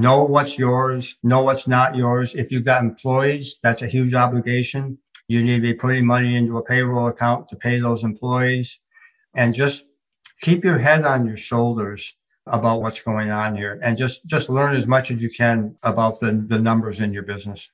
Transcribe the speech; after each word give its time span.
know 0.00 0.24
what's 0.24 0.58
yours, 0.58 1.16
know 1.22 1.42
what's 1.42 1.66
not 1.68 1.96
yours. 1.96 2.34
If 2.34 2.52
you've 2.52 2.64
got 2.64 2.82
employees, 2.82 3.58
that's 3.62 3.82
a 3.82 3.86
huge 3.86 4.14
obligation. 4.14 4.98
You 5.28 5.42
need 5.42 5.56
to 5.56 5.62
be 5.62 5.74
putting 5.74 6.06
money 6.06 6.36
into 6.36 6.58
a 6.58 6.62
payroll 6.62 7.08
account 7.08 7.48
to 7.48 7.56
pay 7.56 7.78
those 7.78 8.04
employees 8.04 8.80
and 9.34 9.54
just 9.54 9.84
keep 10.40 10.64
your 10.64 10.78
head 10.78 11.04
on 11.04 11.26
your 11.26 11.36
shoulders 11.36 12.14
about 12.46 12.80
what's 12.80 13.02
going 13.02 13.30
on 13.30 13.56
here 13.56 13.80
and 13.82 13.98
just 13.98 14.24
just 14.26 14.48
learn 14.48 14.76
as 14.76 14.86
much 14.86 15.10
as 15.10 15.20
you 15.20 15.28
can 15.30 15.76
about 15.82 16.20
the, 16.20 16.44
the 16.48 16.58
numbers 16.58 17.00
in 17.00 17.12
your 17.12 17.24
business. 17.24 17.68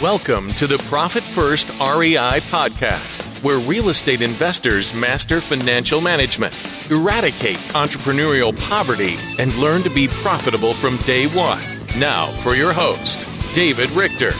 Welcome 0.00 0.52
to 0.52 0.68
the 0.68 0.78
Profit 0.78 1.24
First 1.24 1.70
REI 1.80 2.38
podcast, 2.52 3.42
where 3.42 3.58
real 3.58 3.88
estate 3.88 4.22
investors 4.22 4.94
master 4.94 5.40
financial 5.40 6.00
management, 6.00 6.54
eradicate 6.88 7.56
entrepreneurial 7.74 8.56
poverty, 8.68 9.16
and 9.40 9.52
learn 9.56 9.82
to 9.82 9.90
be 9.90 10.06
profitable 10.06 10.72
from 10.72 10.98
day 10.98 11.26
one. 11.26 11.60
Now, 11.98 12.26
for 12.26 12.54
your 12.54 12.72
host, 12.72 13.26
David 13.52 13.90
Richter. 13.90 14.30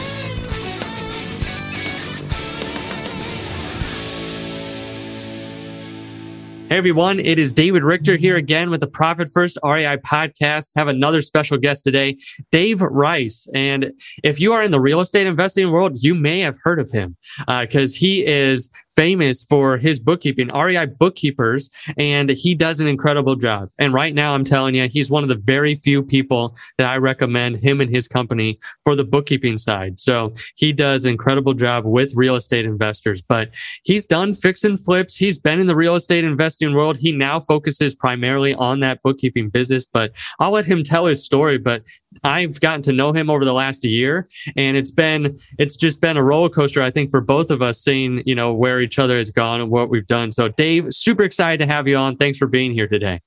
Hey 6.69 6.77
everyone, 6.77 7.19
it 7.19 7.39
is 7.39 7.51
David 7.51 7.81
Richter 7.81 8.15
here 8.15 8.35
again 8.35 8.69
with 8.69 8.79
the 8.79 8.85
Profit 8.85 9.27
First 9.33 9.57
REI 9.63 9.97
podcast. 9.97 10.69
Have 10.75 10.87
another 10.87 11.23
special 11.23 11.57
guest 11.57 11.83
today, 11.83 12.15
Dave 12.51 12.83
Rice. 12.83 13.47
And 13.55 13.91
if 14.21 14.39
you 14.39 14.53
are 14.53 14.61
in 14.61 14.69
the 14.69 14.79
real 14.79 14.99
estate 14.99 15.25
investing 15.25 15.71
world, 15.71 15.97
you 16.03 16.13
may 16.13 16.41
have 16.41 16.59
heard 16.63 16.79
of 16.79 16.91
him 16.91 17.17
because 17.47 17.95
uh, 17.95 17.97
he 17.97 18.23
is 18.23 18.69
famous 18.99 19.45
for 19.45 19.77
his 19.77 19.97
bookkeeping, 19.97 20.49
REI 20.49 20.85
Bookkeepers, 20.85 21.69
and 21.95 22.29
he 22.31 22.53
does 22.53 22.81
an 22.81 22.87
incredible 22.87 23.37
job. 23.37 23.69
And 23.79 23.93
right 23.93 24.13
now, 24.13 24.33
I'm 24.33 24.43
telling 24.43 24.75
you, 24.75 24.89
he's 24.89 25.09
one 25.09 25.23
of 25.23 25.29
the 25.29 25.37
very 25.37 25.73
few 25.73 26.03
people 26.03 26.53
that 26.77 26.85
I 26.85 26.97
recommend 26.97 27.63
him 27.63 27.79
and 27.79 27.89
his 27.89 28.09
company 28.09 28.59
for 28.83 28.97
the 28.97 29.05
bookkeeping 29.05 29.57
side. 29.57 30.01
So 30.01 30.33
he 30.55 30.73
does 30.73 31.05
incredible 31.05 31.53
job 31.53 31.85
with 31.85 32.11
real 32.13 32.35
estate 32.35 32.65
investors, 32.65 33.21
but 33.21 33.51
he's 33.83 34.05
done 34.05 34.33
fix 34.33 34.65
and 34.65 34.77
flips. 34.83 35.15
He's 35.15 35.39
been 35.39 35.61
in 35.61 35.67
the 35.67 35.77
real 35.77 35.95
estate 35.95 36.25
investing 36.25 36.73
world. 36.73 36.97
He 36.97 37.13
now 37.13 37.39
focuses 37.39 37.95
primarily 37.95 38.53
on 38.55 38.81
that 38.81 39.01
bookkeeping 39.01 39.47
business, 39.47 39.85
but 39.85 40.11
I'll 40.41 40.51
let 40.51 40.65
him 40.65 40.83
tell 40.83 41.05
his 41.05 41.23
story. 41.23 41.57
But 41.57 41.83
I've 42.25 42.59
gotten 42.59 42.81
to 42.81 42.91
know 42.91 43.13
him 43.13 43.29
over 43.29 43.45
the 43.45 43.53
last 43.53 43.85
year, 43.85 44.27
and 44.57 44.75
it's 44.75 44.91
been 44.91 45.39
it's 45.57 45.77
just 45.77 46.01
been 46.01 46.17
a 46.17 46.23
roller 46.23 46.49
coaster. 46.49 46.81
I 46.81 46.91
think 46.91 47.11
for 47.11 47.21
both 47.21 47.49
of 47.49 47.61
us, 47.61 47.79
seeing 47.79 48.23
you 48.25 48.35
know 48.35 48.53
where 48.53 48.88
each 48.89 48.97
other 48.97 49.17
has 49.19 49.29
gone 49.29 49.61
and 49.61 49.69
what 49.69 49.89
we've 49.89 50.07
done. 50.07 50.31
So, 50.31 50.47
Dave, 50.47 50.87
super 50.89 51.23
excited 51.23 51.59
to 51.59 51.67
have 51.67 51.87
you 51.87 51.95
on. 51.95 52.17
Thanks 52.17 52.39
for 52.39 52.47
being 52.47 52.73
here 52.73 52.87
today. 52.87 53.21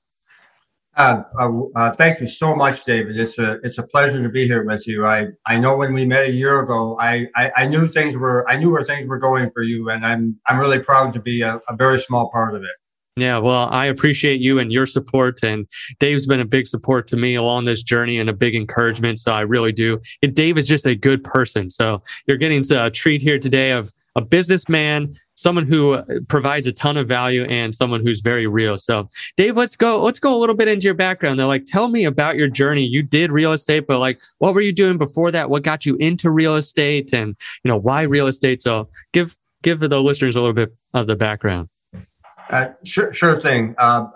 Uh, 0.97 1.23
uh, 1.39 1.61
uh, 1.75 1.91
thank 1.91 2.19
you 2.19 2.27
so 2.27 2.53
much, 2.53 2.83
David. 2.83 3.17
It's 3.17 3.39
a 3.39 3.53
it's 3.63 3.77
a 3.79 3.83
pleasure 3.83 4.21
to 4.21 4.29
be 4.29 4.45
here 4.45 4.63
with 4.63 4.85
you. 4.85 5.07
I 5.07 5.27
I 5.45 5.57
know 5.57 5.77
when 5.77 5.93
we 5.93 6.05
met 6.05 6.25
a 6.25 6.31
year 6.31 6.59
ago, 6.59 6.97
I 6.99 7.27
I, 7.35 7.51
I 7.55 7.65
knew 7.65 7.87
things 7.87 8.15
were 8.15 8.47
I 8.47 8.57
knew 8.57 8.69
where 8.69 8.83
things 8.83 9.07
were 9.07 9.17
going 9.17 9.49
for 9.51 9.63
you, 9.63 9.89
and 9.89 10.05
I'm 10.05 10.37
I'm 10.45 10.59
really 10.59 10.79
proud 10.79 11.13
to 11.13 11.19
be 11.19 11.41
a, 11.41 11.59
a 11.67 11.75
very 11.75 11.99
small 11.99 12.29
part 12.29 12.53
of 12.53 12.61
it. 12.61 12.75
Yeah, 13.15 13.37
well, 13.37 13.69
I 13.69 13.85
appreciate 13.85 14.41
you 14.41 14.57
and 14.57 14.71
your 14.71 14.87
support. 14.87 15.43
And 15.43 15.67
Dave's 15.99 16.25
been 16.25 16.39
a 16.39 16.45
big 16.45 16.67
support 16.67 17.07
to 17.07 17.17
me 17.17 17.35
along 17.35 17.65
this 17.65 17.83
journey 17.83 18.17
and 18.19 18.27
a 18.27 18.33
big 18.33 18.55
encouragement. 18.55 19.19
So 19.19 19.31
I 19.31 19.41
really 19.41 19.71
do. 19.71 19.99
And 20.23 20.33
Dave 20.33 20.57
is 20.57 20.67
just 20.67 20.87
a 20.87 20.95
good 20.95 21.23
person. 21.23 21.69
So 21.69 22.01
you're 22.25 22.37
getting 22.37 22.63
a 22.71 22.89
treat 22.89 23.21
here 23.21 23.37
today 23.37 23.71
of 23.71 23.93
a 24.15 24.21
businessman, 24.21 25.15
someone 25.35 25.65
who 25.65 26.01
provides 26.27 26.67
a 26.67 26.71
ton 26.71 26.97
of 26.97 27.07
value, 27.07 27.45
and 27.45 27.75
someone 27.75 28.01
who's 28.01 28.19
very 28.19 28.45
real. 28.47 28.77
So, 28.77 29.09
Dave, 29.37 29.57
let's 29.57 29.75
go. 29.75 30.03
Let's 30.03 30.19
go 30.19 30.35
a 30.35 30.39
little 30.39 30.55
bit 30.55 30.67
into 30.67 30.85
your 30.85 30.93
background. 30.93 31.39
They're 31.39 31.47
like, 31.47 31.65
tell 31.65 31.87
me 31.87 32.05
about 32.05 32.35
your 32.35 32.47
journey. 32.47 32.85
You 32.85 33.01
did 33.01 33.31
real 33.31 33.53
estate, 33.53 33.87
but 33.87 33.99
like, 33.99 34.21
what 34.37 34.53
were 34.53 34.61
you 34.61 34.73
doing 34.73 34.97
before 34.97 35.31
that? 35.31 35.49
What 35.49 35.63
got 35.63 35.85
you 35.85 35.95
into 35.95 36.29
real 36.29 36.55
estate, 36.55 37.13
and 37.13 37.35
you 37.63 37.69
know 37.69 37.77
why 37.77 38.03
real 38.03 38.27
estate? 38.27 38.61
So, 38.61 38.89
give 39.13 39.35
give 39.63 39.79
the 39.79 40.01
listeners 40.01 40.35
a 40.35 40.39
little 40.41 40.53
bit 40.53 40.73
of 40.93 41.07
the 41.07 41.15
background. 41.15 41.69
Uh, 42.49 42.69
sure, 42.83 43.13
sure 43.13 43.39
thing. 43.39 43.73
Uh, 43.77 44.07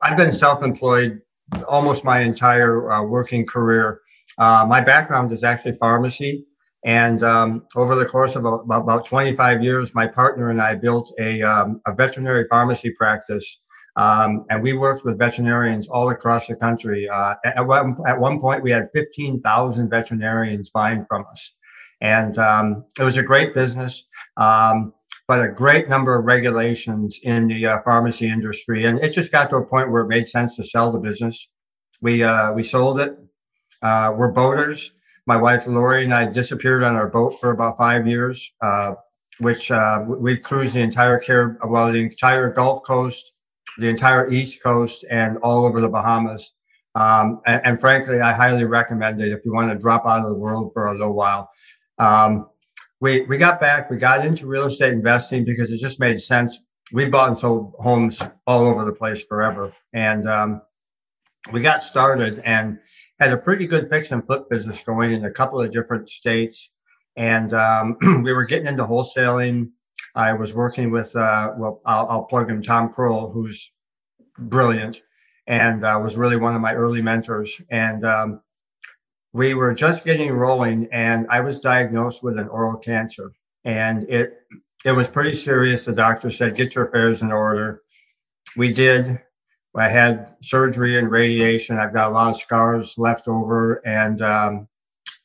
I've 0.00 0.16
been 0.16 0.32
self-employed 0.32 1.20
almost 1.68 2.04
my 2.04 2.20
entire 2.20 2.90
uh, 2.90 3.02
working 3.04 3.46
career. 3.46 4.00
Uh, 4.38 4.64
my 4.66 4.80
background 4.80 5.30
is 5.32 5.44
actually 5.44 5.76
pharmacy, 5.76 6.46
and 6.84 7.22
um, 7.22 7.66
over 7.76 7.94
the 7.96 8.04
course 8.04 8.36
of 8.36 8.44
about, 8.44 8.82
about 8.82 9.06
25 9.06 9.62
years, 9.62 9.94
my 9.94 10.06
partner 10.06 10.50
and 10.50 10.60
I 10.60 10.74
built 10.74 11.12
a, 11.18 11.42
um, 11.42 11.80
a 11.86 11.94
veterinary 11.94 12.46
pharmacy 12.48 12.90
practice. 12.90 13.60
Um, 13.96 14.44
and 14.50 14.62
we 14.62 14.74
worked 14.74 15.04
with 15.04 15.18
veterinarians 15.18 15.88
all 15.88 16.10
across 16.10 16.46
the 16.46 16.56
country. 16.56 17.08
Uh, 17.08 17.36
at, 17.44 17.66
one, 17.66 17.96
at 18.06 18.18
one 18.18 18.38
point, 18.38 18.62
we 18.62 18.70
had 18.70 18.90
15,000 18.92 19.88
veterinarians 19.88 20.70
buying 20.70 21.06
from 21.08 21.24
us. 21.30 21.54
And 22.02 22.36
um, 22.38 22.84
it 22.98 23.04
was 23.04 23.16
a 23.16 23.22
great 23.22 23.54
business. 23.54 24.04
Um, 24.36 24.92
but 25.26 25.42
a 25.42 25.48
great 25.48 25.88
number 25.88 26.18
of 26.18 26.26
regulations 26.26 27.18
in 27.22 27.48
the 27.48 27.66
uh, 27.66 27.82
pharmacy 27.82 28.28
industry. 28.28 28.84
And 28.84 28.98
it 28.98 29.14
just 29.14 29.32
got 29.32 29.48
to 29.50 29.56
a 29.56 29.64
point 29.64 29.90
where 29.90 30.02
it 30.02 30.08
made 30.08 30.28
sense 30.28 30.54
to 30.56 30.64
sell 30.64 30.92
the 30.92 30.98
business. 30.98 31.48
We, 32.02 32.22
uh, 32.22 32.52
we 32.52 32.62
sold 32.62 33.00
it. 33.00 33.16
Uh, 33.80 34.12
we're 34.14 34.32
boaters. 34.32 34.90
My 35.26 35.36
wife 35.36 35.66
Lori 35.66 36.04
and 36.04 36.12
I 36.12 36.30
disappeared 36.30 36.82
on 36.82 36.96
our 36.96 37.08
boat 37.08 37.40
for 37.40 37.50
about 37.50 37.78
five 37.78 38.06
years, 38.06 38.52
uh, 38.60 38.94
which 39.38 39.70
uh, 39.70 40.04
we've 40.06 40.42
cruised 40.42 40.74
the 40.74 40.80
entire 40.80 41.18
Carib- 41.18 41.56
well, 41.64 41.90
the 41.90 41.98
entire 41.98 42.50
Gulf 42.50 42.82
Coast, 42.84 43.32
the 43.78 43.88
entire 43.88 44.30
East 44.30 44.62
Coast, 44.62 45.04
and 45.10 45.38
all 45.38 45.64
over 45.64 45.80
the 45.80 45.88
Bahamas. 45.88 46.52
Um, 46.94 47.40
and, 47.46 47.60
and, 47.64 47.80
frankly, 47.80 48.20
I 48.20 48.32
highly 48.32 48.64
recommend 48.64 49.20
it 49.20 49.32
if 49.32 49.44
you 49.44 49.52
want 49.52 49.72
to 49.72 49.78
drop 49.78 50.06
out 50.06 50.20
of 50.20 50.28
the 50.28 50.34
world 50.34 50.72
for 50.72 50.86
a 50.86 50.92
little 50.92 51.14
while. 51.14 51.50
Um, 51.98 52.50
we 53.00 53.22
we 53.22 53.36
got 53.36 53.60
back. 53.60 53.90
We 53.90 53.96
got 53.96 54.24
into 54.24 54.46
real 54.46 54.66
estate 54.66 54.92
investing 54.92 55.44
because 55.44 55.72
it 55.72 55.78
just 55.78 55.98
made 55.98 56.20
sense. 56.20 56.60
We 56.92 57.06
bought 57.06 57.30
and 57.30 57.38
sold 57.38 57.74
homes 57.80 58.22
all 58.46 58.66
over 58.66 58.84
the 58.84 58.92
place 58.92 59.24
forever, 59.24 59.72
and 59.92 60.28
um, 60.28 60.62
we 61.52 61.62
got 61.62 61.82
started 61.82 62.40
and 62.44 62.78
had 63.20 63.32
a 63.32 63.36
pretty 63.36 63.66
good 63.66 63.88
fix 63.88 64.10
and 64.10 64.24
flip 64.26 64.48
business 64.50 64.82
going 64.84 65.12
in 65.12 65.24
a 65.24 65.30
couple 65.30 65.60
of 65.60 65.72
different 65.72 66.08
states. 66.08 66.70
And 67.16 67.52
um, 67.52 67.96
we 68.22 68.32
were 68.32 68.44
getting 68.44 68.66
into 68.66 68.84
wholesaling. 68.84 69.70
I 70.14 70.32
was 70.32 70.54
working 70.54 70.90
with, 70.90 71.14
uh, 71.16 71.52
well, 71.56 71.80
I'll, 71.84 72.06
I'll, 72.08 72.24
plug 72.24 72.50
him, 72.50 72.62
Tom 72.62 72.92
Krol, 72.92 73.32
who's 73.32 73.72
brilliant 74.38 75.02
and 75.46 75.84
uh, 75.84 76.00
was 76.02 76.16
really 76.16 76.36
one 76.36 76.54
of 76.54 76.60
my 76.60 76.74
early 76.74 77.02
mentors. 77.02 77.60
And 77.70 78.04
um, 78.04 78.40
we 79.32 79.54
were 79.54 79.74
just 79.74 80.04
getting 80.04 80.32
rolling 80.32 80.88
and 80.92 81.26
I 81.28 81.40
was 81.40 81.60
diagnosed 81.60 82.22
with 82.22 82.38
an 82.38 82.48
oral 82.48 82.78
cancer 82.78 83.32
and 83.64 84.04
it 84.04 84.40
it 84.84 84.92
was 84.92 85.08
pretty 85.08 85.34
serious. 85.34 85.86
The 85.86 85.92
doctor 85.92 86.30
said, 86.30 86.56
get 86.56 86.74
your 86.74 86.86
affairs 86.86 87.22
in 87.22 87.32
order. 87.32 87.82
We 88.56 88.72
did. 88.72 89.20
I 89.76 89.88
had 89.88 90.36
surgery 90.40 90.98
and 90.98 91.10
radiation. 91.10 91.78
I've 91.78 91.92
got 91.92 92.10
a 92.10 92.14
lot 92.14 92.30
of 92.30 92.40
scars 92.40 92.96
left 92.96 93.26
over. 93.26 93.86
And 93.86 94.22
um, 94.22 94.68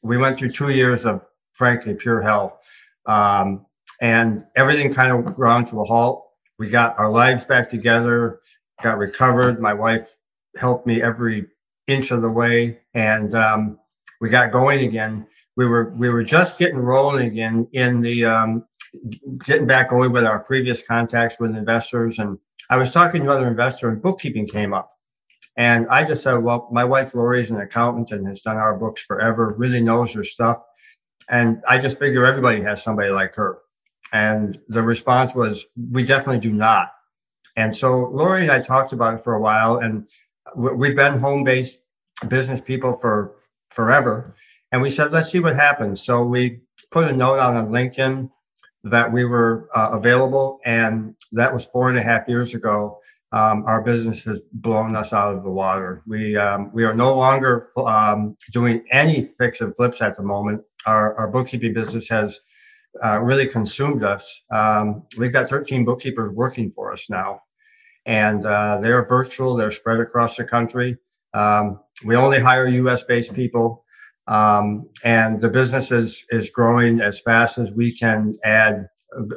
we 0.01 0.17
went 0.17 0.37
through 0.37 0.51
two 0.51 0.69
years 0.69 1.05
of, 1.05 1.21
frankly, 1.53 1.93
pure 1.93 2.21
hell. 2.21 2.59
Um, 3.05 3.65
and 4.01 4.45
everything 4.55 4.93
kind 4.93 5.11
of 5.11 5.35
ground 5.35 5.67
to 5.67 5.81
a 5.81 5.85
halt. 5.85 6.25
We 6.57 6.69
got 6.69 6.97
our 6.97 7.09
lives 7.09 7.45
back 7.45 7.69
together, 7.69 8.39
got 8.81 8.97
recovered. 8.97 9.61
My 9.61 9.73
wife 9.73 10.15
helped 10.57 10.87
me 10.87 11.01
every 11.01 11.47
inch 11.87 12.11
of 12.11 12.21
the 12.21 12.29
way. 12.29 12.79
And 12.93 13.35
um, 13.35 13.79
we 14.21 14.29
got 14.29 14.51
going 14.51 14.85
again. 14.87 15.27
We 15.57 15.67
were 15.67 15.93
we 15.97 16.09
were 16.09 16.23
just 16.23 16.57
getting 16.57 16.77
rolling 16.77 17.27
again 17.27 17.67
in 17.73 18.01
the 18.01 18.25
um, 18.25 18.65
getting 19.43 19.67
back 19.67 19.89
going 19.89 20.11
with 20.11 20.23
our 20.23 20.39
previous 20.39 20.81
contacts 20.81 21.39
with 21.39 21.55
investors. 21.55 22.19
And 22.19 22.37
I 22.69 22.77
was 22.77 22.91
talking 22.91 23.21
to 23.21 23.31
another 23.31 23.47
investor, 23.47 23.89
and 23.89 24.01
bookkeeping 24.01 24.47
came 24.47 24.73
up. 24.73 24.91
And 25.57 25.87
I 25.89 26.05
just 26.05 26.23
said, 26.23 26.35
well, 26.35 26.69
my 26.71 26.85
wife 26.85 27.13
Lori 27.13 27.41
is 27.41 27.51
an 27.51 27.59
accountant 27.59 28.11
and 28.11 28.27
has 28.27 28.41
done 28.41 28.57
our 28.57 28.77
books 28.77 29.01
forever, 29.01 29.53
really 29.57 29.81
knows 29.81 30.13
her 30.13 30.23
stuff. 30.23 30.61
And 31.29 31.61
I 31.67 31.79
just 31.79 31.99
figure 31.99 32.25
everybody 32.25 32.61
has 32.61 32.81
somebody 32.81 33.09
like 33.09 33.35
her. 33.35 33.59
And 34.13 34.59
the 34.67 34.81
response 34.81 35.35
was, 35.35 35.65
we 35.91 36.05
definitely 36.05 36.39
do 36.39 36.53
not. 36.53 36.91
And 37.55 37.75
so 37.75 38.09
Lori 38.13 38.43
and 38.43 38.51
I 38.51 38.61
talked 38.61 38.93
about 38.93 39.15
it 39.15 39.23
for 39.23 39.33
a 39.33 39.41
while, 39.41 39.79
and 39.79 40.07
we've 40.55 40.95
been 40.95 41.19
home 41.19 41.43
based 41.43 41.79
business 42.27 42.61
people 42.61 42.97
for 42.97 43.35
forever. 43.69 44.35
And 44.71 44.81
we 44.81 44.91
said, 44.91 45.11
let's 45.11 45.31
see 45.31 45.39
what 45.39 45.55
happens. 45.55 46.01
So 46.01 46.23
we 46.23 46.61
put 46.91 47.07
a 47.07 47.13
note 47.13 47.39
out 47.39 47.55
on 47.55 47.69
LinkedIn 47.69 48.29
that 48.83 49.11
we 49.11 49.25
were 49.25 49.69
uh, 49.75 49.89
available, 49.93 50.59
and 50.65 51.15
that 51.31 51.53
was 51.53 51.65
four 51.65 51.89
and 51.89 51.97
a 51.97 52.03
half 52.03 52.27
years 52.27 52.53
ago. 52.53 52.99
Um, 53.31 53.63
our 53.67 53.81
business 53.83 54.23
has 54.23 54.39
blown 54.53 54.95
us 54.95 55.13
out 55.13 55.35
of 55.35 55.43
the 55.43 55.51
water. 55.51 56.01
We 56.07 56.35
um, 56.35 56.71
we 56.73 56.83
are 56.83 56.93
no 56.93 57.15
longer 57.15 57.69
um, 57.77 58.35
doing 58.51 58.83
any 58.91 59.31
fix 59.37 59.61
and 59.61 59.75
flips 59.75 60.01
at 60.01 60.15
the 60.15 60.23
moment. 60.23 60.63
Our 60.85 61.15
our 61.15 61.27
bookkeeping 61.27 61.73
business 61.73 62.09
has 62.09 62.39
uh, 63.03 63.19
really 63.19 63.47
consumed 63.47 64.03
us. 64.03 64.43
Um, 64.51 65.03
we've 65.17 65.31
got 65.31 65.49
13 65.49 65.85
bookkeepers 65.85 66.33
working 66.33 66.71
for 66.71 66.91
us 66.91 67.09
now, 67.09 67.41
and 68.05 68.45
uh, 68.45 68.79
they're 68.81 69.05
virtual. 69.05 69.55
They're 69.55 69.71
spread 69.71 69.99
across 69.99 70.37
the 70.37 70.43
country. 70.43 70.97
Um, 71.33 71.79
we 72.03 72.15
only 72.15 72.39
hire 72.39 72.67
U.S. 72.67 73.03
based 73.03 73.33
people, 73.33 73.85
um, 74.29 74.87
and 75.03 75.41
the 75.41 75.49
business 75.49 75.91
is 75.91 76.23
is 76.29 76.49
growing 76.49 77.01
as 77.01 77.19
fast 77.19 77.57
as 77.57 77.71
we 77.71 77.91
can 77.91 78.33
add 78.43 78.87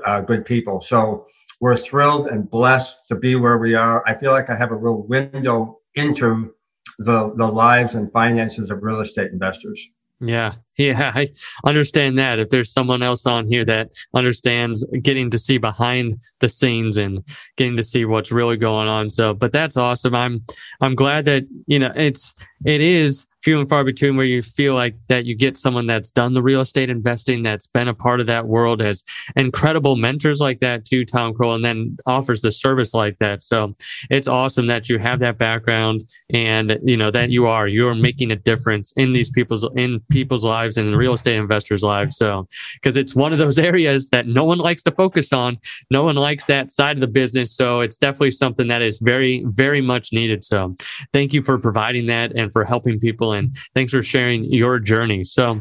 uh, 0.05 0.21
good 0.21 0.45
people. 0.45 0.81
So 0.81 1.27
we're 1.61 1.77
thrilled 1.77 2.29
and 2.29 2.49
blessed 2.49 2.97
to 3.09 3.15
be 3.15 3.35
where 3.35 3.59
we 3.59 3.75
are. 3.75 4.03
I 4.07 4.15
feel 4.15 4.33
like 4.33 4.51
I 4.51 4.55
have 4.55 4.71
a 4.71 4.77
real 4.77 5.03
window 5.03 5.81
into 5.95 6.55
the 6.99 7.33
the 7.37 7.47
lives 7.47 7.95
and 7.95 8.13
finances 8.13 8.71
of 8.71 8.83
real 8.83 9.01
estate 9.01 9.33
investors. 9.33 9.81
Yeah, 10.21 10.55
yeah, 10.77 11.11
I 11.15 11.29
understand 11.65 12.19
that. 12.19 12.39
If 12.39 12.51
there's 12.51 12.71
someone 12.71 13.03
else 13.03 13.25
on 13.25 13.49
here 13.49 13.65
that 13.65 13.93
understands 14.15 14.87
getting 15.01 15.31
to 15.31 15.39
see 15.39 15.57
behind 15.57 16.19
the 16.41 16.51
scenes 16.51 16.99
and 16.99 17.27
getting 17.57 17.79
to 17.79 17.83
see 17.83 18.05
what's 18.05 18.31
really 18.31 18.59
going 18.59 18.89
on, 18.89 19.09
so 19.09 19.33
but 19.33 19.53
that's 19.53 19.79
awesome. 19.79 20.15
I'm 20.15 20.45
I'm 20.83 20.95
glad 20.95 21.25
that 21.25 21.45
you 21.67 21.79
know 21.79 21.93
it's 21.97 22.35
it 22.67 22.83
is 22.83 23.27
few 23.43 23.59
and 23.59 23.69
far 23.69 23.85
between 23.85 24.17
where 24.17 24.27
you 24.27 24.43
feel 24.43 24.75
like 24.75 24.95
that 25.09 25.25
you 25.25 25.35
get 25.35 25.59
someone 25.59 25.87
that's 25.87 26.11
done 26.11 26.35
the 26.35 26.43
real 26.43 26.61
estate 26.61 26.91
investing, 26.91 27.43
that's 27.43 27.67
been 27.67 27.89
a 27.89 27.95
part 27.95 28.21
of 28.21 28.27
that 28.27 28.47
world, 28.47 28.81
has 28.81 29.05
incredible 29.37 29.97
mentors 29.97 30.41
like 30.41 30.61
that 30.61 30.85
too, 30.85 31.05
Tom 31.05 31.35
Krol, 31.35 31.55
and 31.55 31.65
then 31.65 31.97
offers 32.07 32.43
the 32.43 32.53
service 32.53 32.95
like 32.95 33.19
that. 33.19 33.43
So 33.43 33.75
it's 34.11 34.29
awesome 34.29 34.67
that 34.69 34.89
you 34.89 34.99
have 34.99 35.19
that 35.21 35.39
background 35.39 36.09
and 36.33 36.79
you 36.85 36.97
know 36.97 37.11
that 37.11 37.31
you 37.31 37.47
are 37.47 37.67
you're 37.67 37.95
making 37.95 38.31
a 38.31 38.37
difference 38.37 38.93
in 38.93 39.13
these 39.13 39.31
people's 39.31 39.67
in 39.77 40.01
people's 40.11 40.45
lives 40.45 40.77
and 40.77 40.89
in 40.89 40.97
real 40.97 41.15
estate 41.15 41.37
investors' 41.37 41.83
lives. 41.83 42.17
So 42.17 42.47
because 42.75 42.97
it's 42.97 43.15
one 43.15 43.33
of 43.33 43.39
those 43.39 43.59
areas 43.73 44.11
that 44.11 44.27
no 44.27 44.45
one 44.45 44.59
likes 44.59 44.83
to 44.85 44.93
focus 44.93 45.33
on, 45.33 45.59
no 45.91 46.05
one 46.05 46.17
likes 46.17 46.47
that 46.47 46.71
side 46.71 46.97
of 46.97 47.01
the 47.01 47.07
business. 47.07 47.55
So 47.57 47.81
it's 47.81 47.97
definitely 47.97 48.31
something 48.33 48.69
that 48.69 48.83
is 48.83 49.01
very 49.01 49.45
very 49.47 49.81
much 49.81 50.13
needed. 50.13 50.45
So 50.45 50.77
thank 51.13 51.33
you 51.33 51.43
for 51.43 51.59
providing 51.59 52.07
that 52.07 52.33
and 52.37 52.53
for 52.53 52.65
helping 52.65 53.01
people 53.01 53.32
and 53.33 53.57
thanks 53.75 53.93
for 53.93 54.03
sharing 54.03 54.45
your 54.45 54.79
journey. 54.79 55.25
So, 55.25 55.61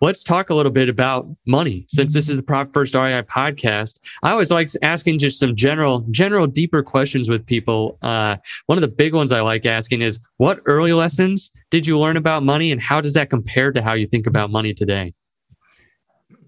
let's 0.00 0.22
talk 0.22 0.50
a 0.50 0.54
little 0.54 0.72
bit 0.72 0.88
about 0.88 1.26
money 1.46 1.86
since 1.88 2.12
this 2.12 2.28
is 2.28 2.36
the 2.36 2.42
Profit 2.42 2.72
First 2.74 2.94
REI 2.94 3.22
podcast. 3.22 3.98
I 4.22 4.32
always 4.32 4.50
like 4.50 4.68
asking 4.82 5.18
just 5.18 5.38
some 5.38 5.56
general, 5.56 6.04
general, 6.10 6.46
deeper 6.46 6.82
questions 6.82 7.28
with 7.28 7.46
people. 7.46 7.98
Uh, 8.02 8.36
one 8.66 8.76
of 8.76 8.82
the 8.82 8.88
big 8.88 9.14
ones 9.14 9.32
I 9.32 9.40
like 9.40 9.64
asking 9.64 10.02
is 10.02 10.20
what 10.36 10.60
early 10.66 10.92
lessons 10.92 11.50
did 11.70 11.86
you 11.86 11.98
learn 11.98 12.16
about 12.16 12.42
money 12.42 12.70
and 12.70 12.80
how 12.80 13.00
does 13.00 13.14
that 13.14 13.30
compare 13.30 13.72
to 13.72 13.80
how 13.80 13.94
you 13.94 14.06
think 14.06 14.26
about 14.26 14.50
money 14.50 14.74
today? 14.74 15.14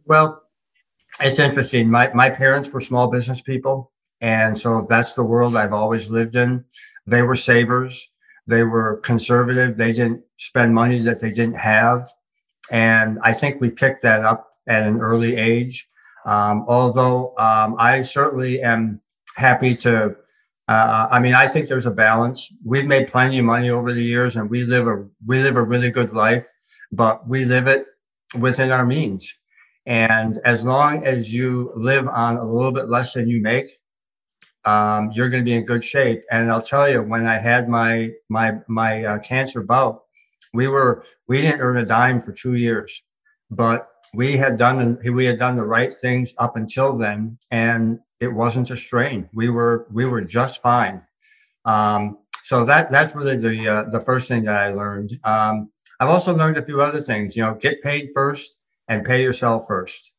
Well, 0.05 0.43
it's 1.21 1.39
interesting. 1.39 1.91
My, 1.91 2.13
my 2.13 2.31
parents 2.31 2.71
were 2.71 2.81
small 2.81 3.11
business 3.11 3.41
people. 3.41 3.93
And 4.21 4.57
so 4.57 4.87
that's 4.89 5.15
the 5.15 5.25
world 5.25 5.57
I've 5.57 5.73
always 5.73 6.11
lived 6.11 6.37
in. 6.37 6.65
They 7.07 7.23
were 7.23 7.37
savers. 7.37 8.09
They 8.47 8.65
were 8.65 8.99
conservative. 8.99 9.77
They 9.77 9.93
didn't 9.93 10.23
spend 10.39 10.75
money 10.75 10.99
that 11.01 11.21
they 11.21 11.31
didn't 11.31 11.59
have. 11.59 12.13
And 12.71 13.19
I 13.23 13.33
think 13.33 13.61
we 13.61 13.71
picked 13.71 14.03
that 14.03 14.25
up 14.25 14.51
at 14.67 14.83
an 14.83 15.01
early 15.01 15.37
age. 15.37 15.89
Um, 16.25 16.65
although 16.67 17.35
um, 17.39 17.77
I 17.79 18.03
certainly 18.03 18.61
am 18.61 19.01
happy 19.37 19.77
to, 19.77 20.17
uh, 20.69 21.09
I 21.11 21.21
mean, 21.21 21.35
I 21.35 21.47
think 21.47 21.69
there's 21.69 21.87
a 21.87 21.91
balance. 21.91 22.53
We've 22.65 22.87
made 22.87 23.09
plenty 23.09 23.39
of 23.39 23.45
money 23.45 23.71
over 23.71 23.93
the 23.93 24.03
years 24.03 24.37
and 24.37 24.51
we 24.51 24.65
live 24.65 24.89
a, 24.89 25.07
we 25.25 25.43
live 25.43 25.57
a 25.57 25.63
really 25.63 25.91
good 25.91 26.13
life, 26.13 26.49
but 26.91 27.29
we 27.29 27.45
live 27.45 27.69
it 27.69 27.87
within 28.39 28.73
our 28.73 28.85
means. 28.85 29.33
And 29.87 30.41
as 30.45 30.65
long 30.65 31.07
as 31.07 31.33
you 31.33 31.71
live 31.77 32.09
on 32.09 32.39
a 32.39 32.45
little 32.45 32.73
bit 32.73 32.89
less 32.89 33.13
than 33.13 33.29
you 33.29 33.41
make, 33.41 33.67
um, 34.65 35.13
you're 35.13 35.31
going 35.31 35.43
to 35.43 35.49
be 35.49 35.55
in 35.55 35.65
good 35.65 35.85
shape. 35.85 36.25
And 36.33 36.51
I'll 36.51 36.61
tell 36.61 36.91
you, 36.91 37.03
when 37.03 37.27
I 37.27 37.39
had 37.39 37.69
my 37.69 38.11
my 38.29 38.59
my 38.67 39.05
uh, 39.05 39.19
cancer 39.21 39.63
bout, 39.63 40.03
we 40.53 40.69
were 40.69 41.05
we 41.29 41.41
didn't 41.43 41.61
earn 41.61 41.79
a 41.79 41.85
dime 41.85 42.23
for 42.23 42.33
two 42.33 42.55
years, 42.55 43.03
but 43.51 43.89
we 44.15 44.37
had 44.37 44.57
done 44.57 44.99
we 45.05 45.25
had 45.25 45.39
done 45.39 45.57
the 45.57 45.65
right 45.65 45.95
things 45.95 46.35
up 46.39 46.57
until 46.57 46.97
then, 46.97 47.39
and 47.51 47.99
it 48.21 48.29
wasn't 48.29 48.71
a 48.71 48.77
strain. 48.77 49.29
We 49.33 49.51
were 49.51 49.87
we 49.93 50.07
were 50.07 50.23
just 50.23 50.63
fine. 50.63 51.03
Um, 51.65 52.19
so 52.45 52.65
that 52.65 52.91
that's 52.91 53.15
really 53.15 53.37
the 53.37 53.69
uh, 53.69 53.83
the 53.91 54.01
first 54.01 54.29
thing 54.29 54.45
that 54.45 54.57
I 54.57 54.73
learned. 54.73 55.19
Um, 55.25 55.71
I've 56.01 56.09
also 56.09 56.35
learned 56.35 56.57
a 56.57 56.65
few 56.65 56.81
other 56.81 57.01
things. 57.01 57.37
You 57.37 57.43
know, 57.43 57.55
get 57.55 57.83
paid 57.83 58.11
first 58.15 58.57
and 58.89 59.05
pay 59.05 59.23
yourself 59.23 59.67
first. 59.67 60.13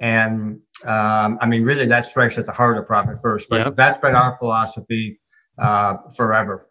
And 0.00 0.60
um, 0.84 1.38
I 1.40 1.46
mean, 1.46 1.62
really, 1.62 1.86
that 1.86 2.06
strikes 2.06 2.38
at 2.38 2.46
the 2.46 2.52
heart 2.52 2.78
of 2.78 2.86
Profit 2.86 3.20
First. 3.22 3.48
But 3.48 3.60
yep. 3.60 3.76
that's 3.76 3.98
been 3.98 4.14
our 4.14 4.36
philosophy 4.38 5.20
uh, 5.58 5.98
forever. 6.16 6.68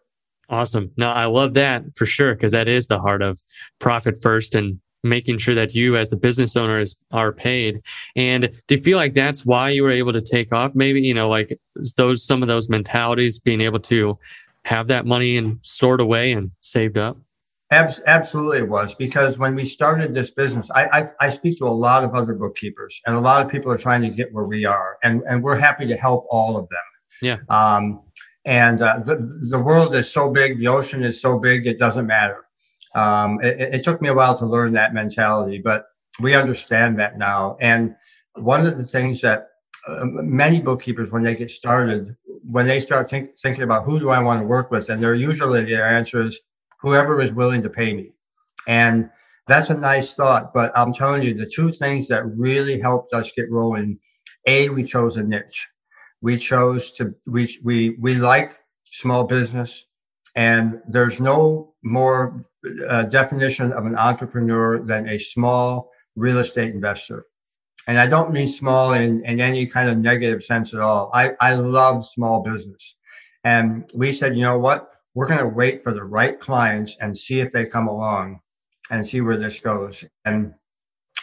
Awesome. 0.48 0.90
No, 0.96 1.10
I 1.10 1.24
love 1.26 1.54
that 1.54 1.84
for 1.96 2.06
sure 2.06 2.34
because 2.34 2.52
that 2.52 2.68
is 2.68 2.86
the 2.86 2.98
heart 2.98 3.22
of 3.22 3.40
Profit 3.78 4.20
First 4.20 4.54
and 4.54 4.80
making 5.02 5.38
sure 5.38 5.54
that 5.54 5.74
you, 5.74 5.96
as 5.96 6.10
the 6.10 6.16
business 6.16 6.56
owners, 6.56 6.96
are 7.12 7.32
paid. 7.32 7.82
And 8.16 8.50
do 8.66 8.74
you 8.74 8.82
feel 8.82 8.98
like 8.98 9.14
that's 9.14 9.44
why 9.44 9.70
you 9.70 9.82
were 9.82 9.90
able 9.90 10.12
to 10.12 10.22
take 10.22 10.52
off? 10.52 10.74
Maybe 10.74 11.00
you 11.02 11.14
know, 11.14 11.28
like 11.28 11.58
those 11.96 12.24
some 12.24 12.42
of 12.42 12.48
those 12.48 12.68
mentalities, 12.68 13.38
being 13.38 13.60
able 13.60 13.80
to 13.80 14.18
have 14.64 14.88
that 14.88 15.06
money 15.06 15.36
and 15.36 15.58
stored 15.62 16.00
away 16.00 16.32
and 16.32 16.50
saved 16.60 16.96
up. 16.96 17.18
Abs- 17.70 18.02
absolutely, 18.06 18.58
it 18.58 18.68
was 18.68 18.94
because 18.94 19.38
when 19.38 19.54
we 19.54 19.64
started 19.64 20.14
this 20.14 20.30
business, 20.30 20.70
I, 20.74 20.84
I, 20.84 21.08
I 21.20 21.30
speak 21.30 21.58
to 21.58 21.66
a 21.66 21.72
lot 21.72 22.04
of 22.04 22.14
other 22.14 22.34
bookkeepers, 22.34 23.00
and 23.06 23.16
a 23.16 23.20
lot 23.20 23.44
of 23.44 23.50
people 23.50 23.72
are 23.72 23.78
trying 23.78 24.02
to 24.02 24.10
get 24.10 24.32
where 24.32 24.44
we 24.44 24.64
are, 24.64 24.98
and 25.02 25.22
and 25.26 25.42
we're 25.42 25.56
happy 25.56 25.86
to 25.86 25.96
help 25.96 26.26
all 26.30 26.56
of 26.56 26.68
them. 26.68 26.78
Yeah. 27.22 27.38
Um, 27.48 28.02
and 28.44 28.82
uh, 28.82 29.00
the 29.04 29.16
the 29.50 29.58
world 29.58 29.94
is 29.94 30.10
so 30.10 30.30
big, 30.30 30.58
the 30.58 30.68
ocean 30.68 31.02
is 31.02 31.20
so 31.20 31.38
big, 31.38 31.66
it 31.66 31.78
doesn't 31.78 32.06
matter. 32.06 32.44
Um, 32.94 33.40
it, 33.42 33.74
it 33.74 33.84
took 33.84 34.00
me 34.00 34.08
a 34.08 34.14
while 34.14 34.36
to 34.38 34.46
learn 34.46 34.72
that 34.74 34.94
mentality, 34.94 35.58
but 35.58 35.86
we 36.20 36.34
understand 36.34 36.98
that 36.98 37.18
now. 37.18 37.56
And 37.60 37.96
one 38.34 38.66
of 38.66 38.76
the 38.76 38.84
things 38.84 39.20
that 39.22 39.48
uh, 39.86 40.04
many 40.06 40.60
bookkeepers, 40.60 41.10
when 41.10 41.22
they 41.22 41.34
get 41.34 41.50
started, 41.50 42.16
when 42.50 42.66
they 42.66 42.80
start 42.80 43.10
think, 43.10 43.36
thinking 43.38 43.64
about 43.64 43.84
who 43.84 43.98
do 43.98 44.10
I 44.10 44.20
want 44.20 44.40
to 44.40 44.46
work 44.46 44.70
with, 44.70 44.88
and 44.90 45.02
they're 45.02 45.14
usually 45.14 45.64
their 45.64 45.88
answer 45.88 46.22
is 46.22 46.40
whoever 46.80 47.20
is 47.20 47.34
willing 47.34 47.62
to 47.62 47.70
pay 47.70 47.92
me. 47.92 48.12
And 48.66 49.10
that's 49.46 49.70
a 49.70 49.74
nice 49.74 50.14
thought. 50.14 50.54
But 50.54 50.76
I'm 50.76 50.92
telling 50.92 51.22
you, 51.22 51.34
the 51.34 51.46
two 51.46 51.70
things 51.72 52.08
that 52.08 52.24
really 52.24 52.80
helped 52.80 53.12
us 53.12 53.32
get 53.32 53.50
rolling 53.50 53.98
A, 54.46 54.68
we 54.68 54.84
chose 54.84 55.16
a 55.16 55.22
niche. 55.22 55.68
We 56.24 56.34
chose 56.38 56.82
to, 56.92 57.14
we, 57.26 57.42
we, 57.62 57.76
we 58.00 58.14
like 58.14 58.50
small 58.90 59.24
business. 59.24 59.84
And 60.34 60.80
there's 60.88 61.20
no 61.20 61.74
more 61.84 62.44
uh, 62.88 63.04
definition 63.04 63.72
of 63.72 63.86
an 63.86 63.96
entrepreneur 63.96 64.82
than 64.90 65.08
a 65.08 65.18
small 65.18 65.90
real 66.16 66.38
estate 66.38 66.74
investor. 66.74 67.26
And 67.86 67.98
I 67.98 68.06
don't 68.06 68.32
mean 68.32 68.48
small 68.48 68.94
in, 68.94 69.24
in 69.24 69.40
any 69.40 69.66
kind 69.66 69.88
of 69.90 69.98
negative 69.98 70.42
sense 70.42 70.74
at 70.74 70.80
all. 70.80 71.10
I, 71.12 71.32
I 71.40 71.54
love 71.54 72.06
small 72.06 72.42
business. 72.42 72.96
And 73.44 73.88
we 73.94 74.12
said, 74.12 74.36
you 74.36 74.42
know 74.42 74.58
what? 74.58 74.90
we're 75.14 75.28
going 75.28 75.40
to 75.40 75.46
wait 75.46 75.82
for 75.82 75.94
the 75.94 76.02
right 76.02 76.38
clients 76.40 76.96
and 77.00 77.16
see 77.16 77.40
if 77.40 77.52
they 77.52 77.64
come 77.64 77.88
along 77.88 78.40
and 78.90 79.06
see 79.06 79.20
where 79.20 79.38
this 79.38 79.60
goes. 79.60 80.04
And 80.24 80.52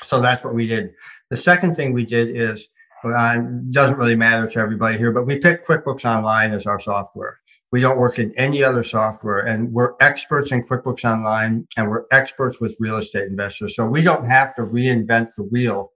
so 0.04 0.22
that's 0.22 0.44
what 0.44 0.56
we 0.56 0.68
did. 0.68 0.94
The 1.30 1.38
second 1.38 1.76
thing 1.76 1.94
we 1.94 2.06
did 2.06 2.36
is, 2.36 2.70
uh, 3.04 3.38
doesn't 3.70 3.98
really 3.98 4.16
matter 4.16 4.48
to 4.48 4.60
everybody 4.60 4.98
here, 4.98 5.12
but 5.12 5.26
we 5.26 5.38
pick 5.38 5.66
QuickBooks 5.66 6.06
Online 6.06 6.52
as 6.54 6.66
our 6.66 6.80
software. 6.80 7.40
We 7.72 7.82
don't 7.82 7.98
work 7.98 8.20
in 8.20 8.34
any 8.38 8.64
other 8.64 8.84
software, 8.84 9.40
and 9.40 9.72
we're 9.72 9.94
experts 10.02 10.52
in 10.52 10.64
QuickBooks 10.64 11.06
Online, 11.06 11.66
and 11.78 11.90
we're 11.90 12.04
experts 12.12 12.60
with 12.60 12.76
real 12.80 12.98
estate 12.98 13.28
investors. 13.28 13.76
So 13.76 13.86
we 13.86 14.02
don't 14.02 14.26
have 14.26 14.56
to 14.56 14.64
reinvent 14.64 15.30
the 15.38 15.44
wheel 15.44 15.94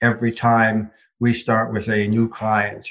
every 0.00 0.32
time 0.32 0.90
we 1.20 1.34
start 1.34 1.72
with 1.72 1.88
a 1.88 2.08
new 2.08 2.28
client. 2.28 2.86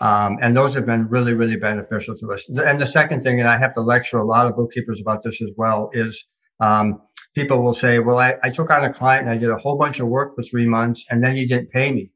Um, 0.00 0.38
and 0.40 0.56
those 0.56 0.74
have 0.74 0.86
been 0.86 1.08
really, 1.08 1.32
really 1.32 1.56
beneficial 1.56 2.16
to 2.18 2.32
us. 2.32 2.48
And 2.48 2.80
the 2.80 2.86
second 2.86 3.22
thing, 3.22 3.40
and 3.40 3.48
I 3.48 3.56
have 3.56 3.74
to 3.74 3.80
lecture 3.80 4.18
a 4.18 4.24
lot 4.24 4.46
of 4.46 4.56
bookkeepers 4.56 5.00
about 5.00 5.22
this 5.22 5.40
as 5.42 5.50
well, 5.56 5.90
is 5.92 6.26
um, 6.60 7.02
people 7.34 7.62
will 7.62 7.74
say, 7.74 7.98
well, 7.98 8.18
I, 8.18 8.34
I, 8.42 8.50
took 8.50 8.70
on 8.70 8.84
a 8.84 8.92
client 8.92 9.26
and 9.26 9.34
I 9.34 9.38
did 9.38 9.50
a 9.50 9.56
whole 9.56 9.76
bunch 9.76 9.98
of 9.98 10.06
work 10.06 10.36
for 10.36 10.42
three 10.42 10.66
months 10.66 11.04
and 11.10 11.22
then 11.22 11.36
you 11.36 11.48
didn't 11.48 11.70
pay 11.70 11.90
me. 11.90 12.11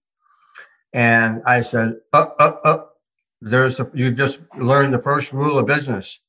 And 0.96 1.42
I 1.46 1.60
said, 1.60 1.96
up, 2.12 2.36
up, 2.40 2.62
up. 2.64 2.94
There's 3.42 3.80
a, 3.80 3.90
you 3.94 4.10
just 4.12 4.40
learned 4.58 4.94
the 4.94 5.02
first 5.02 5.32
rule 5.32 5.58
of 5.58 5.66
business. 5.66 6.20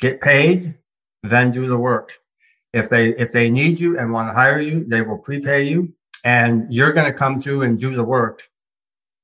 Get 0.00 0.20
paid, 0.20 0.74
then 1.22 1.52
do 1.52 1.66
the 1.68 1.78
work. 1.78 2.12
If 2.74 2.90
they 2.90 3.10
if 3.10 3.32
they 3.32 3.50
need 3.50 3.80
you 3.80 3.98
and 3.98 4.12
want 4.12 4.28
to 4.28 4.34
hire 4.34 4.60
you, 4.60 4.84
they 4.84 5.02
will 5.02 5.18
prepay 5.18 5.64
you, 5.64 5.94
and 6.24 6.66
you're 6.72 6.92
going 6.92 7.10
to 7.12 7.18
come 7.18 7.40
through 7.40 7.62
and 7.62 7.80
do 7.80 7.94
the 7.94 8.04
work 8.04 8.42